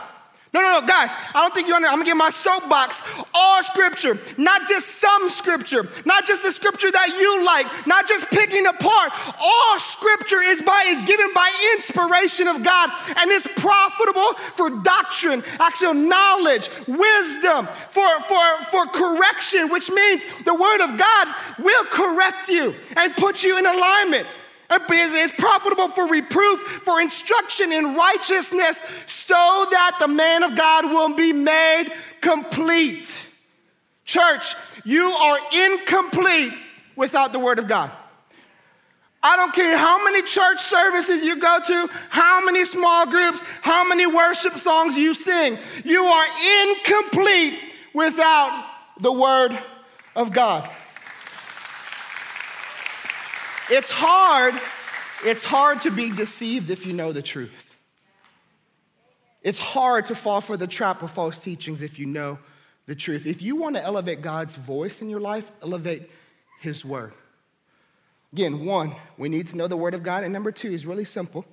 no, 0.55 0.61
no, 0.61 0.81
no, 0.81 0.87
guys, 0.87 1.11
I 1.35 1.43
don't 1.43 1.53
think 1.53 1.67
you 1.67 1.75
understand. 1.75 1.95
I'm 1.95 1.99
gonna 1.99 2.11
get 2.11 2.17
my 2.17 2.31
soapbox. 2.31 3.03
All 3.35 3.65
scripture, 3.65 4.17
not 4.39 4.69
just 4.69 5.01
some 5.01 5.29
scripture, 5.29 5.89
not 6.05 6.27
just 6.27 6.45
the 6.45 6.53
scripture 6.53 6.93
that 6.93 7.09
you 7.19 7.45
like, 7.45 7.67
not 7.89 8.07
just 8.07 8.31
picking 8.31 8.65
apart. 8.67 9.11
All 9.41 9.79
scripture 9.81 10.41
is 10.41 10.63
by 10.63 10.85
is 10.87 11.03
given 11.03 11.35
by 11.35 11.51
inspiration 11.75 12.47
of 12.47 12.63
God 12.63 12.91
and 13.17 13.33
is 13.33 13.45
profitable 13.57 14.35
for 14.55 14.71
doctrine, 14.71 15.43
actual 15.59 15.93
knowledge, 15.93 16.71
wisdom, 16.87 17.67
for, 17.91 18.21
for, 18.21 18.65
for 18.71 18.87
correction, 18.87 19.71
which 19.71 19.91
means 19.91 20.23
the 20.45 20.55
word 20.55 20.81
of 20.83 20.97
God 20.97 21.35
will 21.59 21.85
correct 21.87 22.49
you 22.49 22.77
and 22.97 23.17
put 23.17 23.43
you 23.43 23.59
in 23.59 23.67
alignment. 23.67 24.29
It's 24.71 25.35
profitable 25.37 25.89
for 25.89 26.09
reproof, 26.09 26.61
for 26.85 27.01
instruction 27.01 27.73
in 27.73 27.95
righteousness, 27.95 28.83
so 29.07 29.67
that 29.71 29.97
the 30.01 30.09
man 30.09 30.43
of 30.43 30.57
God 30.57 30.87
will 30.87 31.15
be 31.15 31.33
made 31.33 31.93
complete. 32.21 33.27
Church, 34.05 34.55
you 34.85 35.05
are 35.05 35.39
incomplete 35.53 36.53
without 36.97 37.33
the 37.33 37.39
Word 37.39 37.59
of 37.59 37.69
God. 37.69 37.91
I 39.23 39.37
don't 39.37 39.55
care 39.55 39.79
how 39.79 40.05
many 40.05 40.23
church 40.23 40.61
services 40.61 41.25
you 41.25 41.37
go 41.37 41.59
to, 41.67 41.89
how 42.11 42.45
many 42.45 42.67
small 42.67 43.07
groups, 43.07 43.43
how 43.63 43.89
many 43.89 44.07
worship 44.07 44.53
songs 44.55 44.99
you 44.99 45.15
sing. 45.15 45.57
You 45.83 46.05
are 46.05 46.27
incomplete 46.63 47.59
without 47.95 48.67
the 49.01 49.13
Word 49.13 49.59
of 50.15 50.33
God. 50.33 50.69
It's 53.71 53.91
hard. 53.91 54.55
It's 55.25 55.45
hard 55.45 55.81
to 55.83 55.91
be 55.91 56.11
deceived 56.11 56.71
if 56.71 56.87
you 56.87 56.93
know 56.93 57.13
the 57.13 57.23
truth. 57.23 57.77
It's 59.43 59.59
hard 59.59 60.07
to 60.07 60.15
fall 60.15 60.41
for 60.41 60.57
the 60.57 60.67
trap 60.67 61.03
of 61.03 61.11
false 61.11 61.39
teachings 61.39 61.83
if 61.83 61.99
you 61.99 62.07
know 62.07 62.39
the 62.87 62.95
truth. 62.95 63.27
If 63.27 63.43
you 63.43 63.57
want 63.57 63.77
to 63.77 63.83
elevate 63.83 64.23
God's 64.23 64.57
voice 64.57 65.01
in 65.01 65.09
your 65.09 65.21
life, 65.21 65.51
elevate 65.63 66.11
His 66.61 66.85
word. 66.85 67.13
Again, 68.33 68.65
one, 68.65 68.97
we 69.17 69.29
need 69.29 69.47
to 69.49 69.57
know 69.57 69.69
the 69.69 69.77
word 69.77 69.95
of 69.95 70.03
God. 70.03 70.25
And 70.25 70.33
number 70.33 70.51
two 70.51 70.73
is 70.73 70.85
really 70.87 71.05
simple 71.05 71.45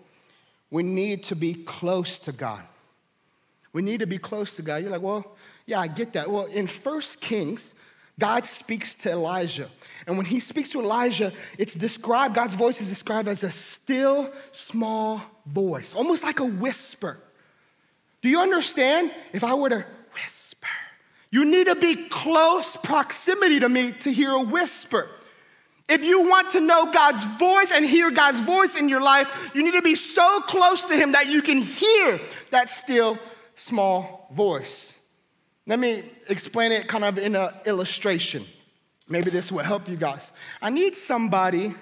we 0.70 0.84
need 0.84 1.24
to 1.26 1.36
be 1.36 1.54
close 1.54 2.18
to 2.20 2.32
God. 2.32 2.64
We 3.74 3.82
need 3.82 4.00
to 4.00 4.08
be 4.08 4.18
close 4.18 4.56
to 4.56 4.62
God. 4.62 4.78
You're 4.78 4.92
like, 4.92 5.02
well, 5.02 5.36
yeah, 5.66 5.80
I 5.80 5.88
get 5.88 6.14
that. 6.14 6.32
Well, 6.32 6.46
in 6.46 6.66
First 6.66 7.22
Kings, 7.22 7.74
God 8.20 8.46
speaks 8.46 8.96
to 8.96 9.12
Elijah. 9.12 9.68
And 10.06 10.18
when 10.18 10.26
he 10.26 10.40
speaks 10.40 10.70
to 10.70 10.82
Elijah, 10.82 11.32
it's 11.58 11.74
described, 11.74 12.36
God's 12.36 12.54
voice 12.54 12.82
is 12.82 12.90
described 12.90 13.28
as 13.28 13.44
a 13.44 13.52
still, 13.52 14.32
small 14.52 15.22
voice, 15.46 15.94
almost 15.94 16.24
like 16.24 16.40
a 16.40 16.46
whisper. 16.46 17.18
Do 18.22 18.30
you 18.30 18.40
understand? 18.40 19.12
If 19.34 19.44
I 19.44 19.54
were 19.54 19.70
to 19.70 19.86
whisper, 20.14 20.68
you 21.32 21.46
need 21.46 21.68
to 21.68 21.76
be 21.76 22.08
close 22.10 22.76
proximity 22.78 23.60
to 23.60 23.70
me 23.70 23.94
to 24.02 24.12
hear 24.12 24.32
a 24.32 24.42
whisper. 24.42 25.10
If 25.90 26.04
you 26.04 26.30
want 26.30 26.52
to 26.52 26.62
know 26.62 26.92
God's 26.92 27.24
voice 27.38 27.72
and 27.74 27.84
hear 27.84 28.12
God's 28.12 28.40
voice 28.40 28.78
in 28.78 28.88
your 28.88 29.02
life, 29.02 29.52
you 29.54 29.64
need 29.64 29.74
to 29.74 29.82
be 29.82 29.96
so 29.96 30.42
close 30.42 30.86
to 30.86 30.96
Him 30.96 31.14
that 31.14 31.28
you 31.28 31.42
can 31.42 31.58
hear 31.58 32.20
that 32.52 32.70
still 32.70 33.20
small 33.56 34.30
voice. 34.34 34.98
Let 35.68 35.80
me 35.80 36.04
explain 36.28 36.72
it 36.72 36.88
kind 36.88 37.04
of 37.04 37.18
in 37.18 37.36
an 37.36 37.52
illustration. 37.66 38.46
Maybe 39.08 39.30
this 39.30 39.52
will 39.52 39.64
help 39.64 39.88
you 39.88 39.96
guys. 39.96 40.32
I 40.62 40.70
need 40.70 40.96
somebody, 40.96 41.76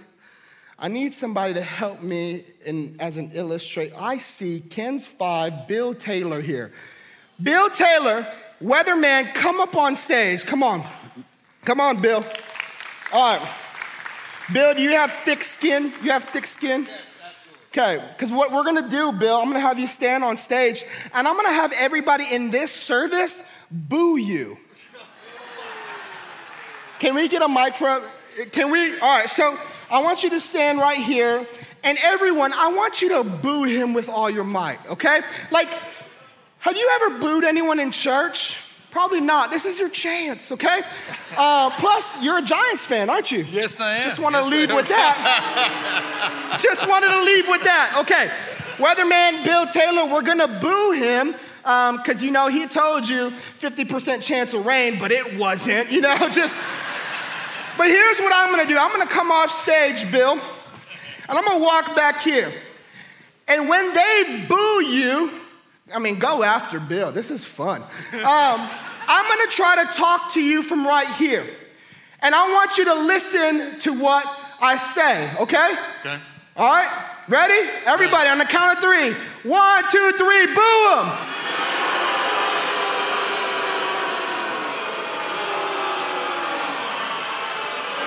I 0.77 0.87
need 0.89 1.13
somebody 1.13 1.53
to 1.53 1.61
help 1.61 2.01
me 2.01 2.45
in, 2.65 2.97
as 2.99 3.17
an 3.17 3.31
illustrator. 3.33 3.95
I 3.97 4.17
see 4.17 4.59
Ken's 4.59 5.05
five, 5.05 5.67
Bill 5.67 5.93
Taylor 5.93 6.41
here. 6.41 6.73
Bill 7.41 7.69
Taylor, 7.69 8.27
weatherman, 8.61 9.33
come 9.33 9.61
up 9.61 9.77
on 9.77 9.95
stage. 9.95 10.45
Come 10.45 10.61
on. 10.61 10.83
Come 11.63 11.79
on, 11.79 12.01
Bill. 12.01 12.25
All 13.13 13.37
right. 13.37 13.49
Bill, 14.51 14.73
do 14.73 14.81
you 14.81 14.91
have 14.91 15.13
thick 15.23 15.43
skin? 15.43 15.93
You 16.03 16.11
have 16.11 16.25
thick 16.25 16.45
skin? 16.47 16.85
Yes. 16.85 17.01
Okay, 17.71 18.03
because 18.09 18.31
what 18.31 18.51
we're 18.51 18.63
gonna 18.63 18.89
do, 18.89 19.11
Bill, 19.11 19.37
I'm 19.37 19.45
gonna 19.45 19.59
have 19.59 19.77
you 19.77 19.87
stand 19.87 20.23
on 20.23 20.37
stage 20.37 20.83
and 21.13 21.27
I'm 21.27 21.35
gonna 21.35 21.53
have 21.53 21.71
everybody 21.73 22.25
in 22.31 22.49
this 22.49 22.71
service 22.71 23.43
boo 23.71 24.17
you. 24.17 24.58
Can 26.99 27.15
we 27.15 27.27
get 27.27 27.41
a 27.41 27.47
mic 27.47 27.73
for, 27.73 28.01
can 28.51 28.71
we? 28.71 28.99
All 28.99 29.17
right, 29.17 29.29
so 29.29 29.58
I 29.89 30.01
want 30.01 30.23
you 30.23 30.29
to 30.32 30.39
stand 30.39 30.79
right 30.79 30.97
here, 30.97 31.47
and 31.84 31.97
everyone, 32.03 32.51
I 32.51 32.73
want 32.73 33.01
you 33.01 33.10
to 33.10 33.23
boo 33.23 33.63
him 33.63 33.93
with 33.93 34.10
all 34.10 34.29
your 34.29 34.43
might, 34.43 34.79
okay? 34.89 35.21
Like, 35.49 35.69
have 36.60 36.75
you 36.75 36.89
ever 36.95 37.19
booed 37.19 37.45
anyone 37.45 37.79
in 37.79 37.91
church? 37.91 38.58
Probably 38.91 39.21
not. 39.21 39.51
This 39.51 39.65
is 39.65 39.79
your 39.79 39.89
chance, 39.89 40.51
okay? 40.51 40.82
Uh, 41.38 41.69
plus, 41.69 42.21
you're 42.21 42.39
a 42.39 42.41
Giants 42.41 42.86
fan, 42.86 43.10
aren't 43.10 43.32
you? 43.32 43.45
Yes, 43.49 43.79
I 43.79 43.97
am. 43.97 44.03
Just 44.03 44.19
want 44.19 44.36
to 44.36 44.41
yes, 44.41 44.49
leave 44.49 44.75
with 44.75 44.88
that. 44.89 46.60
Just 46.62 46.88
wanted 46.88 47.10
to 47.10 47.21
leave 47.21 47.47
with 47.47 47.63
that. 47.63 47.95
Okay. 47.99 48.29
Weatherman 48.77 49.43
Bill 49.43 49.67
Taylor, 49.67 50.12
we're 50.12 50.23
going 50.23 50.39
to 50.39 50.47
boo 50.47 50.91
him 50.93 51.36
because 51.61 52.21
um, 52.21 52.25
you 52.25 52.31
know 52.31 52.47
he 52.47 52.67
told 52.67 53.07
you 53.07 53.31
50% 53.59 54.23
chance 54.23 54.53
of 54.53 54.65
rain, 54.65 54.97
but 54.99 55.11
it 55.11 55.37
wasn't. 55.37 55.91
You 55.91 56.01
know, 56.01 56.17
just. 56.31 56.59
But 57.77 57.87
here's 57.87 58.19
what 58.19 58.33
I'm 58.35 58.49
gonna 58.49 58.67
do. 58.67 58.77
I'm 58.77 58.91
gonna 58.91 59.07
come 59.07 59.31
off 59.31 59.51
stage, 59.51 60.11
Bill, 60.11 60.33
and 60.33 61.37
I'm 61.37 61.45
gonna 61.45 61.63
walk 61.63 61.95
back 61.95 62.21
here. 62.21 62.51
And 63.47 63.69
when 63.69 63.93
they 63.93 64.45
boo 64.47 64.83
you, 64.83 65.31
I 65.93 65.99
mean, 65.99 66.19
go 66.19 66.43
after 66.43 66.79
Bill. 66.79 67.11
This 67.11 67.31
is 67.31 67.45
fun. 67.45 67.81
Um, 67.81 67.89
I'm 69.07 69.27
gonna 69.27 69.49
try 69.49 69.83
to 69.83 69.93
talk 69.93 70.33
to 70.33 70.41
you 70.41 70.61
from 70.61 70.85
right 70.85 71.07
here. 71.07 71.45
And 72.21 72.35
I 72.35 72.51
want 72.53 72.77
you 72.77 72.85
to 72.85 72.93
listen 72.93 73.79
to 73.79 73.93
what 73.93 74.25
I 74.61 74.75
say, 74.75 75.31
okay? 75.39 75.73
Okay. 76.01 76.19
All 76.57 76.67
right, 76.67 77.05
ready? 77.29 77.69
Everybody 77.85 78.27
on 78.29 78.37
the 78.37 78.45
count 78.45 78.77
of 78.77 78.83
three. 78.83 79.13
One, 79.49 79.83
two, 79.89 80.11
three, 80.17 80.45
boo 80.47 80.85
them. 80.95 81.17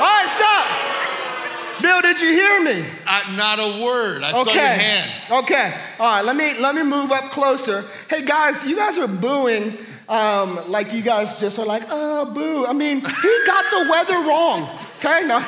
Right, 0.03 0.29
stop. 0.29 1.83
Bill, 1.83 2.01
did 2.01 2.21
you 2.21 2.33
hear 2.33 2.63
me? 2.63 2.85
Uh, 3.07 3.35
not 3.37 3.59
a 3.59 3.85
word. 3.85 4.23
I 4.23 4.41
okay. 4.41 4.51
saw 4.51 4.53
your 4.53 4.63
hands. 4.63 5.31
Okay. 5.31 5.75
All 5.99 6.07
right. 6.07 6.25
Let 6.25 6.37
me 6.37 6.59
let 6.61 6.75
me 6.75 6.83
move 6.83 7.11
up 7.11 7.31
closer. 7.33 7.85
Hey 8.09 8.25
guys, 8.25 8.65
you 8.65 8.77
guys 8.77 8.99
are 8.99 9.09
booing 9.09 9.79
um, 10.09 10.71
like 10.71 10.93
you 10.93 11.03
guys 11.03 11.41
just 11.41 11.59
are 11.59 11.65
like, 11.65 11.85
oh, 11.89 12.27
boo. 12.27 12.67
I 12.67 12.73
mean, 12.73 13.01
he 13.01 13.41
got 13.47 13.65
the 13.71 13.87
weather 13.91 14.29
wrong. 14.29 14.69
Okay, 14.99 15.27
no. 15.27 15.43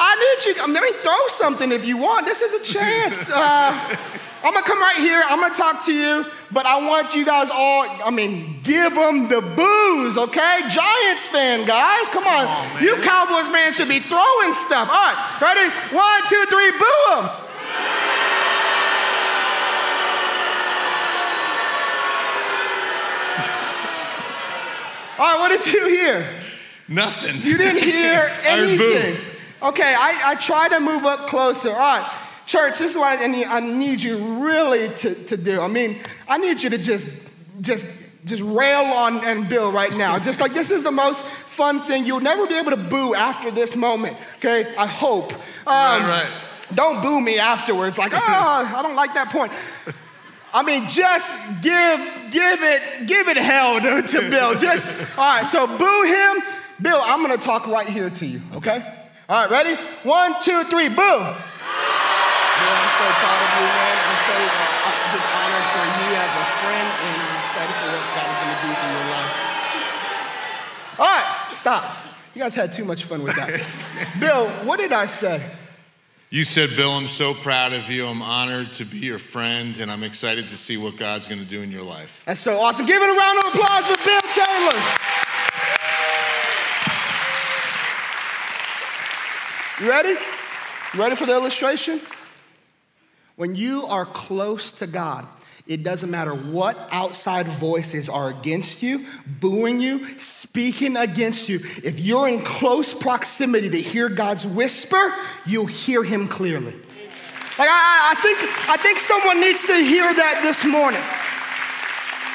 I 0.00 0.36
need 0.36 0.56
you. 0.56 0.72
Let 0.72 0.82
me 0.82 0.92
throw 1.02 1.28
something 1.28 1.72
if 1.72 1.86
you 1.86 1.96
want. 1.96 2.24
This 2.24 2.40
is 2.40 2.52
a 2.54 2.62
chance. 2.62 3.28
Uh, 3.28 3.96
I'm 4.44 4.54
gonna 4.54 4.64
come 4.64 4.78
right 4.78 4.96
here. 4.96 5.22
I'm 5.26 5.40
gonna 5.40 5.54
talk 5.54 5.84
to 5.86 5.92
you, 5.92 6.24
but 6.50 6.66
I 6.66 6.80
want 6.86 7.14
you 7.14 7.24
guys 7.24 7.50
all. 7.50 7.86
I 8.04 8.10
mean, 8.10 8.60
give 8.62 8.94
them 8.94 9.28
the 9.28 9.40
booze, 9.40 10.16
okay? 10.16 10.60
Giants 10.70 11.28
fan, 11.28 11.66
guys, 11.66 12.08
come 12.08 12.24
on. 12.26 12.46
Come 12.46 12.76
on 12.76 12.82
you 12.82 12.96
Cowboys 12.96 13.48
fans 13.48 13.76
should 13.76 13.88
be 13.88 14.00
throwing 14.00 14.54
stuff. 14.54 14.88
All 14.88 14.94
right, 14.94 15.38
ready? 15.40 15.68
One, 15.94 16.22
two, 16.28 16.44
three, 16.48 16.70
boo 16.72 16.98
them. 17.10 17.30
All 25.18 25.24
right, 25.24 25.40
what 25.40 25.48
did 25.48 25.72
you 25.72 25.88
hear? 25.88 26.24
Nothing. 26.88 27.34
You 27.42 27.58
didn't 27.58 27.82
hear 27.82 28.30
anything. 28.44 28.78
I 28.80 29.00
heard 29.00 29.16
boo. 29.16 29.24
Okay, 29.60 29.92
I, 29.92 30.20
I 30.24 30.34
try 30.36 30.68
to 30.68 30.78
move 30.78 31.04
up 31.04 31.26
closer. 31.28 31.70
All 31.70 31.76
right, 31.76 32.06
church, 32.48 32.78
this 32.78 32.92
is 32.92 32.96
what 32.96 33.20
I 33.20 33.26
need, 33.26 33.44
I 33.44 33.60
need 33.60 34.00
you 34.00 34.16
really 34.42 34.88
to, 34.96 35.14
to 35.26 35.36
do. 35.36 35.60
I 35.60 35.68
mean, 35.68 36.00
I 36.26 36.38
need 36.38 36.60
you 36.62 36.70
to 36.70 36.78
just, 36.78 37.06
just, 37.60 37.84
just 38.24 38.42
rail 38.42 38.80
on 38.80 39.24
and 39.24 39.48
Bill 39.48 39.70
right 39.70 39.94
now. 39.94 40.18
Just 40.18 40.40
like 40.40 40.54
this 40.54 40.70
is 40.70 40.82
the 40.82 40.90
most 40.90 41.22
fun 41.24 41.82
thing. 41.82 42.04
You'll 42.04 42.20
never 42.20 42.46
be 42.46 42.54
able 42.54 42.70
to 42.70 42.76
boo 42.76 43.14
after 43.14 43.50
this 43.50 43.76
moment, 43.76 44.16
okay? 44.38 44.74
I 44.76 44.86
hope. 44.86 45.32
Um, 45.32 45.38
right, 45.66 46.24
right. 46.24 46.44
Don't 46.74 47.02
boo 47.02 47.20
me 47.20 47.38
afterwards, 47.38 47.98
like, 47.98 48.12
oh, 48.14 48.18
I 48.18 48.80
don't 48.82 48.96
like 48.96 49.14
that 49.14 49.30
point. 49.30 49.52
I 50.52 50.62
mean, 50.62 50.88
just 50.88 51.36
give, 51.62 52.00
give 52.30 52.62
it, 52.62 53.06
give 53.06 53.28
it 53.28 53.36
hell 53.36 53.78
to, 53.80 54.02
to 54.02 54.30
Bill. 54.30 54.58
Just, 54.58 54.90
all 55.18 55.36
right, 55.36 55.46
so 55.46 55.66
boo 55.66 56.02
him. 56.02 56.42
Bill, 56.80 57.00
I'm 57.02 57.20
gonna 57.20 57.36
talk 57.36 57.66
right 57.66 57.88
here 57.88 58.08
to 58.08 58.26
you, 58.26 58.40
okay? 58.54 58.82
All 59.28 59.42
right, 59.42 59.50
ready? 59.50 59.74
One, 60.04 60.34
two, 60.42 60.64
three, 60.64 60.88
boo. 60.88 61.34
Bill, 62.58 62.74
I'm 62.74 62.92
so 62.98 63.06
proud 63.22 63.38
of 63.38 63.50
you, 63.54 63.66
man. 63.70 63.96
I'm 64.02 64.20
so 64.26 64.34
uh, 64.34 64.90
just 65.14 65.28
honored 65.30 65.66
for 65.70 65.84
you 65.86 66.08
as 66.18 66.32
a 66.34 66.46
friend, 66.58 66.88
and 67.06 67.14
I'm 67.14 67.38
excited 67.46 67.74
for 67.78 67.88
what 67.94 68.04
God 68.18 68.26
is 68.26 68.38
gonna 68.42 68.58
do 68.62 68.70
in 68.74 68.88
your 68.98 69.06
life. 69.14 69.34
All 70.98 71.06
right, 71.06 71.30
stop. 71.58 71.84
You 72.34 72.42
guys 72.42 72.54
had 72.54 72.72
too 72.72 72.84
much 72.84 73.04
fun 73.04 73.22
with 73.22 73.36
that. 73.36 73.62
Bill, 74.20 74.48
what 74.66 74.78
did 74.78 74.92
I 74.92 75.06
say? 75.06 75.40
You 76.30 76.44
said, 76.44 76.70
Bill, 76.76 76.90
I'm 76.90 77.08
so 77.08 77.32
proud 77.32 77.72
of 77.72 77.88
you. 77.90 78.06
I'm 78.06 78.20
honored 78.20 78.72
to 78.74 78.84
be 78.84 78.98
your 78.98 79.18
friend, 79.18 79.78
and 79.78 79.90
I'm 79.90 80.02
excited 80.02 80.48
to 80.48 80.58
see 80.58 80.76
what 80.76 80.98
God's 80.98 81.26
going 81.26 81.40
to 81.40 81.46
do 81.46 81.62
in 81.62 81.70
your 81.70 81.82
life. 81.82 82.22
That's 82.26 82.40
so 82.40 82.60
awesome. 82.60 82.84
Give 82.84 83.00
it 83.00 83.08
a 83.08 83.18
round 83.18 83.38
of 83.38 83.44
applause 83.54 83.86
for 83.86 83.96
Bill 84.04 84.20
Taylor. 84.34 84.82
You 89.80 89.88
ready? 89.88 90.20
You 90.92 91.00
ready 91.00 91.16
for 91.16 91.24
the 91.24 91.32
illustration? 91.32 92.00
When 93.38 93.54
you 93.54 93.86
are 93.86 94.04
close 94.04 94.72
to 94.72 94.88
God, 94.88 95.24
it 95.64 95.84
doesn't 95.84 96.10
matter 96.10 96.34
what 96.34 96.76
outside 96.90 97.46
voices 97.46 98.08
are 98.08 98.30
against 98.30 98.82
you, 98.82 99.06
booing 99.38 99.78
you, 99.78 100.18
speaking 100.18 100.96
against 100.96 101.48
you. 101.48 101.60
If 101.84 102.00
you're 102.00 102.26
in 102.26 102.42
close 102.42 102.92
proximity 102.92 103.70
to 103.70 103.80
hear 103.80 104.08
God's 104.08 104.44
whisper, 104.44 105.14
you'll 105.46 105.66
hear 105.66 106.02
Him 106.02 106.26
clearly. 106.26 106.72
Like 106.72 107.68
I, 107.70 108.10
I 108.10 108.20
think, 108.20 108.68
I 108.70 108.76
think 108.76 108.98
someone 108.98 109.40
needs 109.40 109.64
to 109.68 109.74
hear 109.74 110.12
that 110.12 110.40
this 110.42 110.64
morning. 110.64 111.00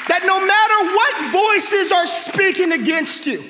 That 0.08 0.24
no 0.24 0.40
matter 0.40 0.78
what 0.96 1.52
voices 1.52 1.92
are 1.92 2.06
speaking 2.06 2.72
against 2.72 3.26
you, 3.26 3.44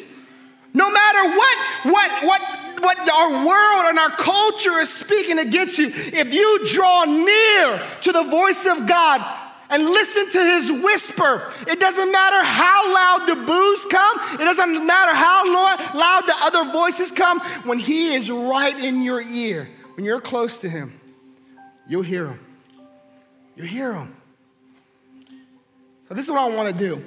no 0.73 0.91
matter 0.91 1.37
what, 1.37 1.59
what, 1.85 2.25
what, 2.25 2.64
what 2.81 2.99
our 2.99 3.31
world 3.31 3.87
and 3.87 3.99
our 3.99 4.11
culture 4.11 4.79
is 4.81 4.93
speaking 4.93 5.39
against 5.39 5.79
you, 5.79 5.91
if 5.93 6.33
you 6.33 6.67
draw 6.67 7.05
near 7.05 7.83
to 8.03 8.13
the 8.13 8.25
voice 8.25 8.67
of 8.67 8.87
God, 8.87 9.41
and 9.71 9.83
listen 9.85 10.31
to 10.31 10.45
his 10.45 10.71
whisper. 10.71 11.51
It 11.67 11.81
doesn't 11.81 12.13
matter 12.13 12.43
how 12.45 12.95
loud 12.95 13.27
the 13.27 13.35
boos 13.35 13.85
come, 13.87 14.41
it 14.41 14.45
doesn't 14.45 14.87
matter 14.87 15.15
how 15.15 15.53
loud 15.53 16.23
the 16.27 16.35
other 16.43 16.71
voices 16.71 17.11
come. 17.11 17.41
When 17.65 17.79
he 17.79 18.15
is 18.15 18.31
right 18.31 18.79
in 18.79 19.03
your 19.03 19.21
ear, 19.21 19.69
when 19.95 20.05
you're 20.05 20.21
close 20.21 20.61
to 20.61 20.69
him, 20.69 21.01
you'll 21.89 22.03
hear 22.03 22.27
him. 22.27 22.41
You'll 23.57 23.67
hear 23.67 23.93
him. 23.93 24.15
So, 26.09 26.15
this 26.15 26.27
is 26.27 26.31
what 26.31 26.41
I 26.41 26.55
want 26.55 26.77
to 26.77 26.87
do. 26.87 27.03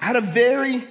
I 0.00 0.04
had 0.04 0.16
a 0.16 0.20
very 0.20 0.86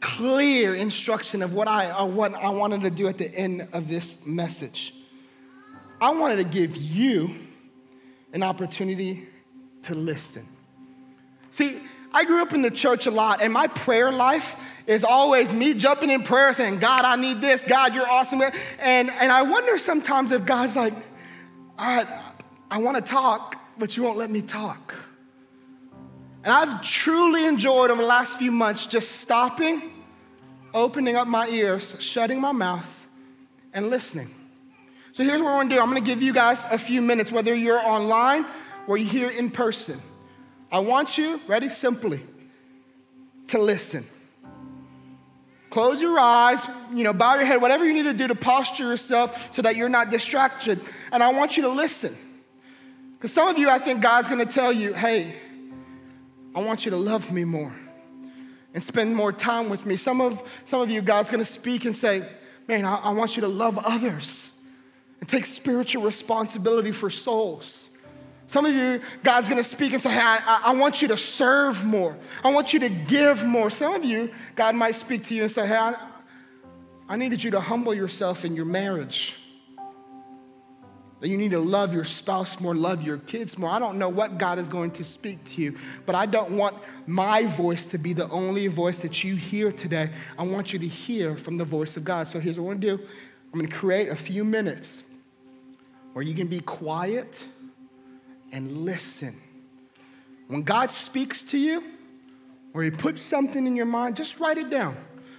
clear 0.00 0.74
instruction 0.74 1.42
of 1.42 1.54
what 1.54 1.68
I, 1.68 1.90
uh, 1.90 2.06
what 2.06 2.34
I 2.34 2.50
wanted 2.50 2.82
to 2.82 2.90
do 2.90 3.08
at 3.08 3.18
the 3.18 3.32
end 3.34 3.68
of 3.72 3.88
this 3.88 4.16
message. 4.24 4.94
I 6.00 6.10
wanted 6.10 6.36
to 6.36 6.44
give 6.44 6.76
you 6.76 7.34
an 8.32 8.42
opportunity 8.42 9.26
to 9.82 9.94
listen. 9.94 10.46
See, 11.50 11.78
I 12.12 12.24
grew 12.24 12.40
up 12.40 12.52
in 12.52 12.62
the 12.62 12.70
church 12.70 13.06
a 13.06 13.10
lot, 13.10 13.42
and 13.42 13.52
my 13.52 13.66
prayer 13.66 14.12
life 14.12 14.56
is 14.86 15.04
always 15.04 15.52
me 15.52 15.74
jumping 15.74 16.10
in 16.10 16.22
prayer 16.22 16.52
saying, 16.52 16.78
God, 16.78 17.04
I 17.04 17.16
need 17.16 17.40
this. 17.40 17.62
God, 17.62 17.94
you're 17.94 18.08
awesome. 18.08 18.40
And, 18.40 19.10
and 19.10 19.32
I 19.32 19.42
wonder 19.42 19.76
sometimes 19.76 20.32
if 20.32 20.46
God's 20.46 20.76
like, 20.76 20.94
all 21.78 21.96
right, 21.96 22.08
I 22.70 22.78
want 22.78 22.96
to 22.96 23.02
talk, 23.02 23.60
but 23.78 23.96
you 23.96 24.02
won't 24.02 24.16
let 24.18 24.30
me 24.30 24.40
talk. 24.40 24.94
And 26.44 26.52
I've 26.52 26.82
truly 26.82 27.44
enjoyed 27.44 27.90
over 27.90 28.00
the 28.00 28.08
last 28.08 28.38
few 28.38 28.52
months 28.52 28.86
just 28.86 29.12
stopping, 29.12 29.90
opening 30.72 31.16
up 31.16 31.26
my 31.26 31.48
ears, 31.48 31.96
shutting 31.98 32.40
my 32.40 32.52
mouth, 32.52 33.06
and 33.72 33.90
listening. 33.90 34.34
So 35.12 35.24
here's 35.24 35.42
what 35.42 35.52
we're 35.52 35.62
gonna 35.62 35.74
do 35.74 35.80
I'm 35.80 35.88
gonna 35.88 36.00
give 36.00 36.22
you 36.22 36.32
guys 36.32 36.64
a 36.70 36.78
few 36.78 37.02
minutes, 37.02 37.32
whether 37.32 37.54
you're 37.54 37.84
online 37.84 38.46
or 38.86 38.96
you're 38.96 39.10
here 39.10 39.30
in 39.30 39.50
person. 39.50 40.00
I 40.70 40.80
want 40.80 41.18
you, 41.18 41.40
ready, 41.46 41.70
simply, 41.70 42.22
to 43.48 43.58
listen. 43.58 44.06
Close 45.70 46.00
your 46.00 46.18
eyes, 46.18 46.66
you 46.94 47.04
know, 47.04 47.12
bow 47.12 47.34
your 47.34 47.44
head, 47.44 47.60
whatever 47.60 47.84
you 47.84 47.92
need 47.92 48.04
to 48.04 48.14
do 48.14 48.28
to 48.28 48.34
posture 48.34 48.84
yourself 48.84 49.52
so 49.54 49.62
that 49.62 49.76
you're 49.76 49.88
not 49.88 50.10
distracted. 50.10 50.80
And 51.12 51.22
I 51.22 51.32
want 51.32 51.56
you 51.56 51.64
to 51.64 51.68
listen. 51.68 52.16
Because 53.12 53.32
some 53.32 53.48
of 53.48 53.58
you, 53.58 53.68
I 53.68 53.78
think 53.78 54.00
God's 54.00 54.28
gonna 54.28 54.46
tell 54.46 54.72
you, 54.72 54.94
hey, 54.94 55.34
I 56.54 56.62
want 56.62 56.84
you 56.84 56.90
to 56.90 56.96
love 56.96 57.30
me 57.30 57.44
more 57.44 57.74
and 58.74 58.82
spend 58.82 59.14
more 59.14 59.32
time 59.32 59.68
with 59.68 59.86
me. 59.86 59.96
Some 59.96 60.20
of, 60.20 60.42
some 60.64 60.80
of 60.80 60.90
you, 60.90 61.02
God's 61.02 61.30
gonna 61.30 61.44
speak 61.44 61.84
and 61.84 61.96
say, 61.96 62.24
man, 62.66 62.84
I, 62.84 62.96
I 62.96 63.10
want 63.12 63.36
you 63.36 63.42
to 63.42 63.48
love 63.48 63.78
others 63.78 64.52
and 65.20 65.28
take 65.28 65.46
spiritual 65.46 66.02
responsibility 66.02 66.92
for 66.92 67.10
souls. 67.10 67.88
Some 68.46 68.64
of 68.64 68.74
you, 68.74 69.00
God's 69.22 69.48
gonna 69.48 69.64
speak 69.64 69.92
and 69.92 70.00
say, 70.00 70.10
hey, 70.10 70.20
I, 70.20 70.62
I, 70.66 70.74
want 70.74 71.02
you 71.02 71.08
to 71.08 71.16
serve 71.16 71.84
more. 71.84 72.16
I 72.42 72.50
want 72.50 72.72
you 72.72 72.80
to 72.80 72.88
give 72.88 73.44
more. 73.44 73.68
Some 73.68 73.94
of 73.94 74.04
you, 74.04 74.30
God 74.56 74.74
might 74.74 74.94
speak 74.94 75.24
to 75.26 75.34
you 75.34 75.42
and 75.42 75.50
say, 75.50 75.66
hey, 75.66 75.76
I, 75.76 75.96
I 77.08 77.16
needed 77.16 77.42
you 77.42 77.50
to 77.52 77.60
humble 77.60 77.94
yourself 77.94 78.44
in 78.44 78.54
your 78.54 78.64
marriage. 78.64 79.36
That 81.20 81.28
you 81.28 81.36
need 81.36 81.50
to 81.50 81.58
love 81.58 81.92
your 81.92 82.04
spouse 82.04 82.60
more, 82.60 82.74
love 82.74 83.02
your 83.02 83.18
kids 83.18 83.58
more. 83.58 83.70
I 83.70 83.80
don't 83.80 83.98
know 83.98 84.08
what 84.08 84.38
God 84.38 84.58
is 84.58 84.68
going 84.68 84.92
to 84.92 85.04
speak 85.04 85.42
to 85.46 85.62
you, 85.62 85.76
but 86.06 86.14
I 86.14 86.26
don't 86.26 86.52
want 86.52 86.76
my 87.06 87.44
voice 87.44 87.86
to 87.86 87.98
be 87.98 88.12
the 88.12 88.28
only 88.30 88.68
voice 88.68 88.98
that 88.98 89.24
you 89.24 89.34
hear 89.34 89.72
today. 89.72 90.10
I 90.38 90.44
want 90.44 90.72
you 90.72 90.78
to 90.78 90.86
hear 90.86 91.36
from 91.36 91.56
the 91.56 91.64
voice 91.64 91.96
of 91.96 92.04
God. 92.04 92.28
So 92.28 92.38
here's 92.38 92.58
what 92.58 92.70
I'm 92.70 92.80
gonna 92.80 92.96
do 92.96 93.04
I'm 93.52 93.60
gonna 93.60 93.72
create 93.72 94.10
a 94.10 94.16
few 94.16 94.44
minutes 94.44 95.02
where 96.12 96.24
you 96.24 96.34
can 96.34 96.46
be 96.46 96.60
quiet 96.60 97.44
and 98.52 98.84
listen 98.84 99.40
when 100.48 100.62
God 100.62 100.90
speaks 100.90 101.42
to 101.44 101.58
you 101.58 101.84
or 102.74 102.82
He 102.82 102.90
puts 102.90 103.20
something 103.20 103.66
in 103.66 103.76
your 103.76 103.86
mind, 103.86 104.16
just 104.16 104.40
write 104.40 104.58
it 104.58 104.70
down. 104.70 104.96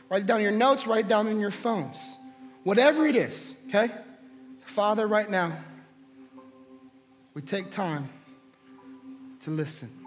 Write 0.10 0.22
it 0.22 0.28
down 0.28 0.38
in 0.38 0.44
your 0.44 0.52
notes, 0.52 0.88
write 0.88 1.06
it 1.06 1.08
down 1.08 1.28
in 1.28 1.40
your 1.40 1.52
phones. 1.52 2.00
Whatever 2.64 3.06
it 3.06 3.16
is, 3.16 3.54
okay? 3.68 3.92
Father, 4.66 5.08
right 5.08 5.30
now, 5.30 5.58
we 7.34 7.42
take 7.42 7.70
time 7.70 8.10
to 9.42 9.52
listen. 9.52 9.99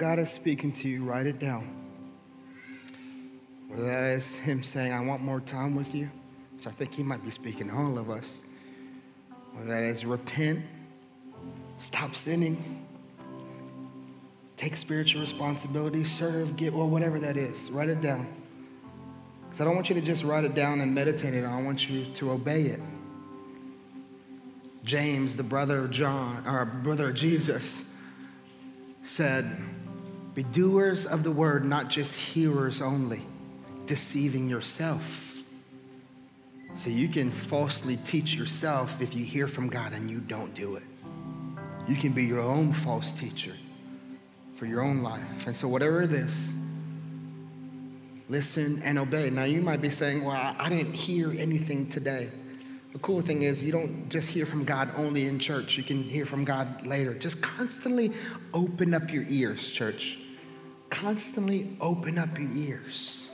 God 0.00 0.18
is 0.18 0.30
speaking 0.30 0.72
to 0.72 0.88
you, 0.88 1.04
write 1.04 1.26
it 1.26 1.38
down. 1.38 1.76
Whether 3.68 3.84
that 3.84 4.02
is 4.16 4.34
Him 4.34 4.62
saying, 4.62 4.94
I 4.94 5.00
want 5.04 5.20
more 5.20 5.40
time 5.40 5.76
with 5.76 5.94
you, 5.94 6.10
which 6.56 6.66
I 6.66 6.70
think 6.70 6.94
He 6.94 7.02
might 7.02 7.22
be 7.22 7.30
speaking 7.30 7.68
to 7.68 7.74
all 7.74 7.98
of 7.98 8.08
us. 8.08 8.40
Whether 9.52 9.68
that 9.68 9.82
is 9.82 10.06
repent, 10.06 10.64
stop 11.80 12.16
sinning, 12.16 12.86
take 14.56 14.74
spiritual 14.74 15.20
responsibility, 15.20 16.02
serve, 16.04 16.56
get, 16.56 16.72
or 16.72 16.88
whatever 16.88 17.20
that 17.20 17.36
is. 17.36 17.70
Write 17.70 17.90
it 17.90 18.00
down. 18.00 18.26
Because 19.44 19.60
I 19.60 19.64
don't 19.64 19.74
want 19.74 19.90
you 19.90 19.96
to 19.96 20.00
just 20.00 20.24
write 20.24 20.44
it 20.44 20.54
down 20.54 20.80
and 20.80 20.94
meditate 20.94 21.34
it. 21.34 21.44
I 21.44 21.60
want 21.60 21.90
you 21.90 22.06
to 22.06 22.30
obey 22.30 22.62
it. 22.62 22.80
James, 24.82 25.36
the 25.36 25.42
brother 25.42 25.80
of 25.80 25.90
John, 25.90 26.42
or 26.46 26.64
brother 26.64 27.10
of 27.10 27.16
Jesus, 27.16 27.84
said, 29.02 29.44
Be 30.34 30.42
doers 30.44 31.06
of 31.06 31.24
the 31.24 31.30
word, 31.30 31.64
not 31.64 31.88
just 31.88 32.16
hearers 32.16 32.80
only, 32.80 33.22
deceiving 33.86 34.48
yourself. 34.48 35.36
So 36.76 36.88
you 36.88 37.08
can 37.08 37.30
falsely 37.30 37.96
teach 37.98 38.34
yourself 38.34 39.02
if 39.02 39.14
you 39.14 39.24
hear 39.24 39.48
from 39.48 39.68
God 39.68 39.92
and 39.92 40.08
you 40.08 40.20
don't 40.20 40.54
do 40.54 40.76
it. 40.76 40.84
You 41.88 41.96
can 41.96 42.12
be 42.12 42.24
your 42.24 42.40
own 42.40 42.72
false 42.72 43.12
teacher 43.12 43.54
for 44.56 44.66
your 44.66 44.82
own 44.82 45.02
life. 45.02 45.46
And 45.46 45.56
so, 45.56 45.66
whatever 45.66 46.02
it 46.02 46.12
is, 46.12 46.52
listen 48.28 48.80
and 48.84 48.98
obey. 48.98 49.30
Now, 49.30 49.44
you 49.44 49.60
might 49.60 49.80
be 49.80 49.90
saying, 49.90 50.24
Well, 50.24 50.54
I 50.58 50.68
didn't 50.68 50.94
hear 50.94 51.32
anything 51.32 51.88
today. 51.88 52.28
The 52.92 52.98
cool 52.98 53.20
thing 53.20 53.42
is, 53.42 53.62
you 53.62 53.70
don't 53.70 54.08
just 54.08 54.28
hear 54.28 54.44
from 54.44 54.64
God 54.64 54.90
only 54.96 55.26
in 55.26 55.38
church, 55.38 55.76
you 55.76 55.82
can 55.82 56.02
hear 56.02 56.26
from 56.26 56.44
God 56.44 56.84
later. 56.84 57.14
Just 57.14 57.40
constantly 57.40 58.12
open 58.52 58.94
up 58.94 59.12
your 59.12 59.24
ears, 59.28 59.70
church. 59.70 60.18
Constantly 60.90 61.76
open 61.80 62.18
up 62.18 62.36
your 62.36 62.50
ears. 62.52 63.28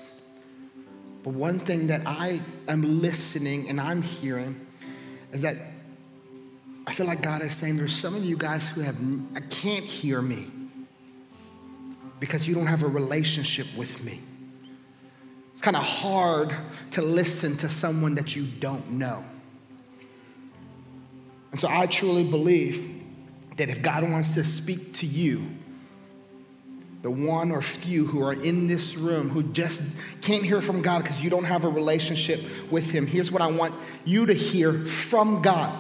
But 1.23 1.33
one 1.33 1.59
thing 1.59 1.87
that 1.87 2.03
I 2.07 2.40
am 2.69 3.01
listening 3.01 3.69
and 3.69 3.81
I'm 3.81 4.03
hearing 4.03 4.66
is 5.33 5.42
that 5.42 5.57
I 6.87 6.92
feel 6.92 7.07
like 7.07 7.23
God 7.23 7.42
is 7.42 7.57
saying 7.57 7.77
there's 7.77 7.97
some 7.97 8.14
of 8.14 8.25
you 8.25 8.37
guys 8.37 8.69
who 8.69 8.83
have 8.83 8.97
I 9.35 9.40
can't 9.40 9.85
hear 9.85 10.23
me 10.23 10.49
because 12.21 12.47
you 12.47 12.55
don't 12.55 12.69
have 12.69 12.83
a 12.83 12.88
relationship 12.88 13.66
with 13.77 14.05
me. 14.05 14.21
It's 15.53 15.62
kind 15.62 15.77
of 15.77 15.83
hard 15.83 16.55
to 16.92 17.03
listen 17.03 17.57
to 17.57 17.69
someone 17.69 18.14
that 18.14 18.37
you 18.37 18.47
don't 18.61 18.92
know. 18.92 19.25
And 21.57 21.61
so 21.62 21.69
I 21.71 21.87
truly 21.87 22.23
believe 22.23 23.03
that 23.57 23.71
if 23.71 23.81
God 23.81 24.03
wants 24.03 24.35
to 24.35 24.45
speak 24.45 24.92
to 24.97 25.07
you, 25.07 25.42
the 27.01 27.11
one 27.11 27.51
or 27.51 27.62
few 27.62 28.05
who 28.05 28.23
are 28.23 28.35
in 28.35 28.66
this 28.66 28.99
room 28.99 29.31
who 29.31 29.42
just 29.42 29.81
can't 30.21 30.42
hear 30.42 30.61
from 30.61 30.83
God 30.83 31.03
because 31.03 31.23
you 31.23 31.31
don't 31.31 31.45
have 31.45 31.64
a 31.64 31.69
relationship 31.71 32.42
with 32.71 32.90
him, 32.90 33.07
here's 33.07 33.33
what 33.33 33.40
I 33.40 33.47
want 33.47 33.75
you 34.05 34.27
to 34.27 34.35
hear 34.35 34.85
from 34.85 35.40
God. 35.40 35.75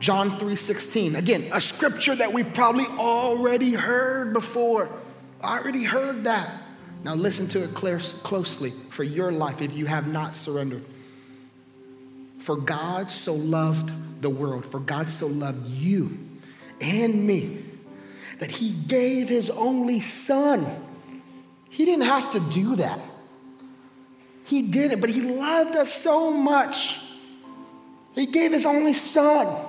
John 0.00 0.36
3:16. 0.40 1.14
Again, 1.14 1.44
a 1.52 1.60
scripture 1.60 2.16
that 2.16 2.32
we 2.32 2.42
probably 2.42 2.86
already 2.98 3.74
heard 3.74 4.32
before. 4.32 4.88
I 5.40 5.58
already 5.60 5.84
heard 5.84 6.24
that. 6.24 6.50
Now 7.04 7.14
listen 7.14 7.46
to 7.50 7.62
it 7.62 7.74
closely 7.74 8.72
for 8.90 9.04
your 9.04 9.30
life 9.30 9.62
if 9.62 9.76
you 9.76 9.86
have 9.86 10.08
not 10.08 10.34
surrendered. 10.34 10.84
For 12.38 12.56
God 12.56 13.10
so 13.10 13.34
loved 13.34 13.92
the 14.22 14.30
world, 14.30 14.64
for 14.64 14.80
God 14.80 15.08
so 15.08 15.26
loved 15.26 15.66
you 15.66 16.18
and 16.80 17.26
me 17.26 17.64
that 18.38 18.50
he 18.50 18.72
gave 18.72 19.28
his 19.28 19.50
only 19.50 20.00
son. 20.00 20.66
He 21.70 21.84
didn't 21.84 22.04
have 22.04 22.32
to 22.32 22.40
do 22.40 22.76
that. 22.76 23.00
He 24.44 24.62
did 24.62 24.92
it, 24.92 25.00
but 25.00 25.10
he 25.10 25.20
loved 25.20 25.76
us 25.76 25.92
so 25.92 26.30
much. 26.30 27.00
He 28.14 28.26
gave 28.26 28.52
his 28.52 28.64
only 28.64 28.94
son. 28.94 29.66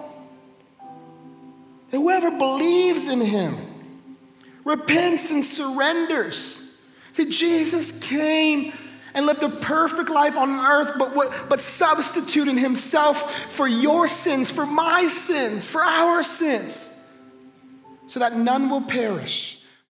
Whoever 1.92 2.32
believes 2.32 3.08
in 3.08 3.20
him 3.20 3.58
repents 4.64 5.32
and 5.32 5.44
surrenders. 5.44 6.78
See, 7.12 7.26
Jesus 7.26 7.92
came 8.00 8.74
and 9.14 9.26
lived 9.26 9.44
a 9.44 9.50
perfect 9.50 10.10
life 10.10 10.38
on 10.38 10.50
earth, 10.52 10.94
but, 10.98 11.16
what, 11.16 11.50
but 11.50 11.60
substituting 11.60 12.58
himself 12.58 13.46
for 13.52 13.68
your 13.68 14.08
sins, 14.08 14.52
for 14.52 14.66
my 14.66 15.08
sins, 15.08 15.70
for 15.70 15.82
our 15.82 16.24
sins, 16.24 16.90
so 18.08 18.20
that 18.20 18.36
none 18.36 18.70
will 18.70 18.82
perish, 18.82 19.59